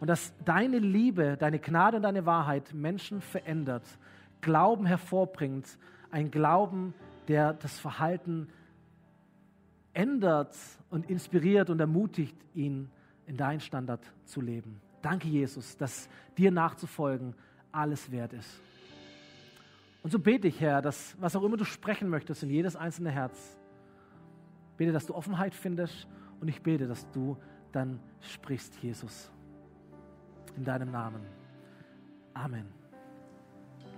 [0.00, 3.84] Und dass deine Liebe, deine Gnade und deine Wahrheit Menschen verändert,
[4.40, 5.78] Glauben hervorbringt,
[6.10, 6.92] ein Glauben,
[7.28, 8.48] der das Verhalten
[9.92, 10.56] ändert
[10.90, 12.90] und inspiriert und ermutigt, ihn
[13.26, 14.80] in deinen Standard zu leben.
[15.02, 17.34] Danke, Jesus, dass dir nachzufolgen
[17.72, 18.60] alles wert ist.
[20.06, 23.10] Und so bete ich, Herr, dass was auch immer du sprechen möchtest in jedes einzelne
[23.10, 23.58] Herz,
[24.76, 26.06] bete, dass du Offenheit findest
[26.40, 27.36] und ich bete, dass du
[27.72, 29.32] dann sprichst, Jesus
[30.56, 31.22] in deinem Namen.
[32.34, 32.85] Amen.